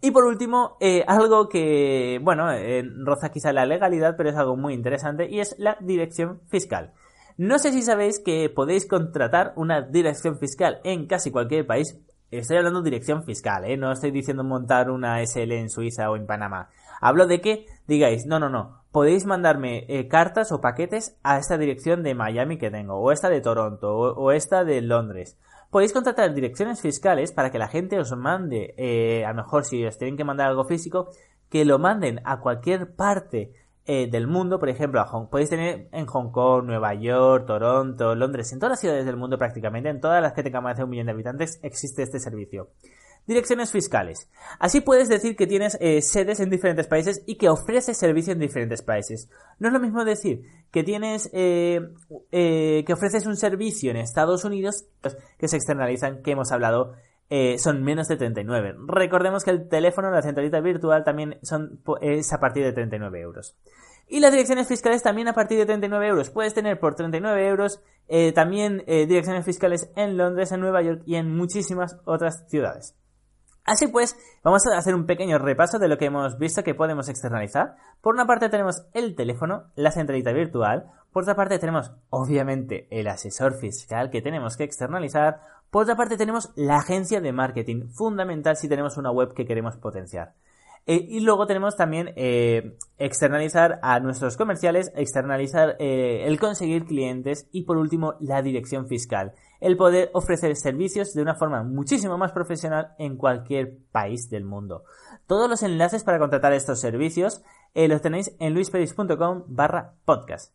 Y 0.00 0.12
por 0.12 0.24
último, 0.24 0.76
eh, 0.80 1.04
algo 1.06 1.48
que, 1.48 2.20
bueno, 2.22 2.50
eh, 2.52 2.84
roza 3.04 3.30
quizá 3.30 3.52
la 3.52 3.66
legalidad, 3.66 4.16
pero 4.16 4.30
es 4.30 4.36
algo 4.36 4.56
muy 4.56 4.72
interesante 4.72 5.28
y 5.28 5.40
es 5.40 5.56
la 5.58 5.76
dirección 5.80 6.40
fiscal. 6.48 6.92
No 7.36 7.58
sé 7.58 7.72
si 7.72 7.82
sabéis 7.82 8.20
que 8.20 8.48
podéis 8.48 8.86
contratar 8.86 9.52
una 9.56 9.82
dirección 9.82 10.38
fiscal 10.38 10.80
en 10.84 11.06
casi 11.06 11.32
cualquier 11.32 11.66
país 11.66 11.98
estoy 12.38 12.56
hablando 12.56 12.82
de 12.82 12.90
dirección 12.90 13.24
fiscal, 13.24 13.64
¿eh? 13.64 13.76
no 13.76 13.92
estoy 13.92 14.10
diciendo 14.10 14.44
montar 14.44 14.90
una 14.90 15.24
SL 15.24 15.52
en 15.52 15.70
Suiza 15.70 16.10
o 16.10 16.16
en 16.16 16.26
Panamá. 16.26 16.68
Hablo 17.00 17.26
de 17.26 17.40
que 17.40 17.66
digáis, 17.86 18.26
no, 18.26 18.38
no, 18.38 18.48
no, 18.48 18.82
podéis 18.92 19.26
mandarme 19.26 19.84
eh, 19.88 20.08
cartas 20.08 20.52
o 20.52 20.60
paquetes 20.60 21.16
a 21.22 21.38
esta 21.38 21.58
dirección 21.58 22.02
de 22.02 22.14
Miami 22.14 22.58
que 22.58 22.70
tengo, 22.70 22.96
o 22.96 23.12
esta 23.12 23.28
de 23.28 23.40
Toronto, 23.40 23.94
o, 23.96 24.32
esta 24.32 24.64
de 24.64 24.80
Londres. 24.80 25.36
Podéis 25.70 25.92
contratar 25.92 26.32
direcciones 26.32 26.80
fiscales 26.80 27.32
para 27.32 27.50
que 27.50 27.58
la 27.58 27.68
gente 27.68 27.98
os 27.98 28.16
mande, 28.16 28.74
eh, 28.76 29.24
a 29.24 29.30
lo 29.30 29.42
mejor 29.42 29.64
si 29.64 29.84
os 29.84 29.98
tienen 29.98 30.16
que 30.16 30.24
mandar 30.24 30.48
algo 30.48 30.64
físico, 30.64 31.08
que 31.50 31.64
lo 31.64 31.78
manden 31.78 32.20
a 32.24 32.40
cualquier 32.40 32.94
parte 32.94 33.52
eh, 33.86 34.08
del 34.10 34.26
mundo, 34.26 34.58
por 34.58 34.70
ejemplo, 34.70 35.00
a 35.00 35.06
Hong, 35.06 35.28
podéis 35.28 35.50
tener 35.50 35.88
en 35.92 36.06
Hong 36.06 36.30
Kong, 36.30 36.64
Nueva 36.64 36.94
York, 36.94 37.46
Toronto, 37.46 38.14
Londres, 38.14 38.52
en 38.52 38.58
todas 38.58 38.70
las 38.70 38.80
ciudades 38.80 39.04
del 39.04 39.16
mundo 39.16 39.36
prácticamente, 39.36 39.90
en 39.90 40.00
todas 40.00 40.22
las 40.22 40.32
que 40.32 40.42
tengan 40.42 40.62
más 40.62 40.78
de 40.78 40.84
un 40.84 40.90
millón 40.90 41.06
de 41.06 41.12
habitantes, 41.12 41.60
existe 41.62 42.02
este 42.02 42.18
servicio. 42.18 42.70
Direcciones 43.26 43.72
fiscales. 43.72 44.28
Así 44.58 44.80
puedes 44.80 45.08
decir 45.08 45.36
que 45.36 45.46
tienes 45.46 45.76
eh, 45.80 46.02
sedes 46.02 46.40
en 46.40 46.50
diferentes 46.50 46.86
países 46.86 47.22
y 47.26 47.36
que 47.36 47.48
ofreces 47.48 47.96
servicio 47.96 48.32
en 48.32 48.38
diferentes 48.38 48.82
países. 48.82 49.28
No 49.58 49.68
es 49.68 49.74
lo 49.74 49.80
mismo 49.80 50.04
decir 50.04 50.42
que 50.70 50.82
tienes 50.82 51.30
eh, 51.32 51.80
que 52.30 52.92
ofreces 52.92 53.26
un 53.26 53.36
servicio 53.36 53.90
en 53.90 53.96
Estados 53.96 54.44
Unidos 54.44 54.86
que 55.38 55.48
se 55.48 55.56
externalizan, 55.56 56.22
que 56.22 56.32
hemos 56.32 56.52
hablado 56.52 56.94
eh, 57.36 57.58
son 57.58 57.82
menos 57.82 58.06
de 58.06 58.16
39. 58.16 58.76
Recordemos 58.86 59.42
que 59.42 59.50
el 59.50 59.68
teléfono, 59.68 60.08
la 60.08 60.22
centralita 60.22 60.60
virtual, 60.60 61.02
también 61.02 61.40
son, 61.42 61.80
es 62.00 62.32
a 62.32 62.38
partir 62.38 62.62
de 62.62 62.72
39 62.72 63.20
euros. 63.20 63.56
Y 64.06 64.20
las 64.20 64.30
direcciones 64.30 64.68
fiscales 64.68 65.02
también 65.02 65.26
a 65.26 65.32
partir 65.32 65.58
de 65.58 65.66
39 65.66 66.06
euros. 66.06 66.30
Puedes 66.30 66.54
tener 66.54 66.78
por 66.78 66.94
39 66.94 67.48
euros 67.48 67.82
eh, 68.06 68.30
también 68.30 68.84
eh, 68.86 69.06
direcciones 69.06 69.44
fiscales 69.44 69.90
en 69.96 70.16
Londres, 70.16 70.52
en 70.52 70.60
Nueva 70.60 70.82
York 70.82 71.02
y 71.06 71.16
en 71.16 71.36
muchísimas 71.36 71.98
otras 72.04 72.44
ciudades. 72.48 72.94
Así 73.64 73.88
pues, 73.88 74.16
vamos 74.44 74.62
a 74.66 74.78
hacer 74.78 74.94
un 74.94 75.06
pequeño 75.06 75.38
repaso 75.38 75.80
de 75.80 75.88
lo 75.88 75.98
que 75.98 76.04
hemos 76.04 76.38
visto 76.38 76.62
que 76.62 76.76
podemos 76.76 77.08
externalizar. 77.08 77.74
Por 78.00 78.14
una 78.14 78.26
parte 78.26 78.48
tenemos 78.48 78.86
el 78.92 79.16
teléfono, 79.16 79.72
la 79.74 79.90
centralita 79.90 80.32
virtual. 80.32 80.84
Por 81.12 81.22
otra 81.24 81.34
parte 81.34 81.58
tenemos, 81.58 81.90
obviamente, 82.10 82.86
el 82.90 83.08
asesor 83.08 83.54
fiscal 83.54 84.10
que 84.10 84.22
tenemos 84.22 84.56
que 84.56 84.64
externalizar. 84.64 85.40
Por 85.74 85.82
otra 85.82 85.96
parte 85.96 86.16
tenemos 86.16 86.52
la 86.54 86.76
agencia 86.76 87.20
de 87.20 87.32
marketing, 87.32 87.88
fundamental 87.88 88.56
si 88.56 88.68
tenemos 88.68 88.96
una 88.96 89.10
web 89.10 89.34
que 89.34 89.44
queremos 89.44 89.76
potenciar. 89.76 90.34
Eh, 90.86 91.04
y 91.08 91.18
luego 91.18 91.48
tenemos 91.48 91.74
también 91.74 92.12
eh, 92.14 92.76
externalizar 92.96 93.80
a 93.82 93.98
nuestros 93.98 94.36
comerciales, 94.36 94.92
externalizar 94.94 95.74
eh, 95.80 96.26
el 96.28 96.38
conseguir 96.38 96.84
clientes 96.84 97.48
y 97.50 97.62
por 97.62 97.76
último 97.76 98.14
la 98.20 98.40
dirección 98.40 98.86
fiscal, 98.86 99.32
el 99.58 99.76
poder 99.76 100.10
ofrecer 100.12 100.54
servicios 100.54 101.12
de 101.12 101.22
una 101.22 101.34
forma 101.34 101.64
muchísimo 101.64 102.18
más 102.18 102.30
profesional 102.30 102.94
en 103.00 103.16
cualquier 103.16 103.76
país 103.90 104.30
del 104.30 104.44
mundo. 104.44 104.84
Todos 105.26 105.50
los 105.50 105.64
enlaces 105.64 106.04
para 106.04 106.20
contratar 106.20 106.52
estos 106.52 106.78
servicios 106.78 107.42
los 107.74 108.00
tenéis 108.00 108.32
en 108.38 108.54
luisperis.com 108.54 109.42
barra 109.48 109.94
podcast. 110.04 110.54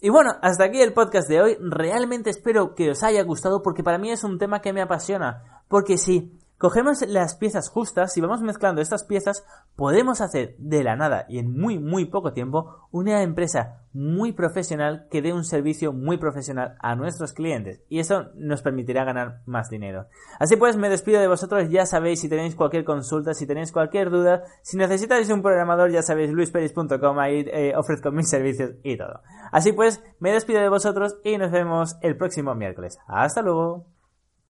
Y 0.00 0.10
bueno, 0.10 0.32
hasta 0.42 0.64
aquí 0.64 0.82
el 0.82 0.92
podcast 0.92 1.28
de 1.28 1.40
hoy. 1.40 1.56
Realmente 1.60 2.30
espero 2.30 2.74
que 2.74 2.90
os 2.90 3.02
haya 3.02 3.22
gustado 3.22 3.62
porque 3.62 3.82
para 3.82 3.98
mí 3.98 4.10
es 4.10 4.24
un 4.24 4.38
tema 4.38 4.60
que 4.60 4.72
me 4.72 4.82
apasiona. 4.82 5.62
Porque 5.68 5.96
si 5.96 6.38
cogemos 6.58 7.02
las 7.06 7.34
piezas 7.36 7.68
justas 7.68 8.16
y 8.16 8.20
vamos 8.20 8.42
mezclando 8.42 8.80
estas 8.80 9.04
piezas, 9.04 9.44
podemos 9.76 10.20
hacer 10.20 10.54
de 10.58 10.84
la 10.84 10.96
nada 10.96 11.26
y 11.28 11.38
en 11.38 11.52
muy 11.52 11.78
muy 11.78 12.06
poco 12.06 12.32
tiempo 12.32 12.88
una 12.90 13.22
empresa 13.22 13.80
muy 13.92 14.32
profesional 14.32 15.06
que 15.10 15.22
dé 15.22 15.32
un 15.32 15.44
servicio 15.44 15.92
muy 15.92 16.18
profesional 16.18 16.76
a 16.80 16.96
nuestros 16.96 17.32
clientes 17.32 17.80
y 17.88 18.00
eso 18.00 18.30
nos 18.34 18.60
permitirá 18.62 19.04
ganar 19.04 19.40
más 19.46 19.70
dinero. 19.70 20.06
Así 20.38 20.56
pues, 20.56 20.76
me 20.76 20.88
despido 20.88 21.20
de 21.20 21.28
vosotros, 21.28 21.70
ya 21.70 21.86
sabéis 21.86 22.20
si 22.20 22.28
tenéis 22.28 22.56
cualquier 22.56 22.84
consulta, 22.84 23.34
si 23.34 23.46
tenéis 23.46 23.72
cualquier 23.72 24.10
duda, 24.10 24.42
si 24.62 24.76
necesitáis 24.76 25.30
un 25.30 25.42
programador, 25.42 25.90
ya 25.90 26.02
sabéis 26.02 26.30
luisperis.com, 26.32 27.18
ahí 27.18 27.44
eh, 27.46 27.72
ofrezco 27.76 28.10
mis 28.10 28.28
servicios 28.28 28.72
y 28.82 28.96
todo. 28.96 29.20
Así 29.52 29.72
pues, 29.72 30.02
me 30.18 30.32
despido 30.32 30.60
de 30.60 30.68
vosotros 30.68 31.16
y 31.22 31.38
nos 31.38 31.52
vemos 31.52 31.96
el 32.02 32.16
próximo 32.16 32.54
miércoles. 32.54 32.98
Hasta 33.06 33.42
luego. 33.42 33.93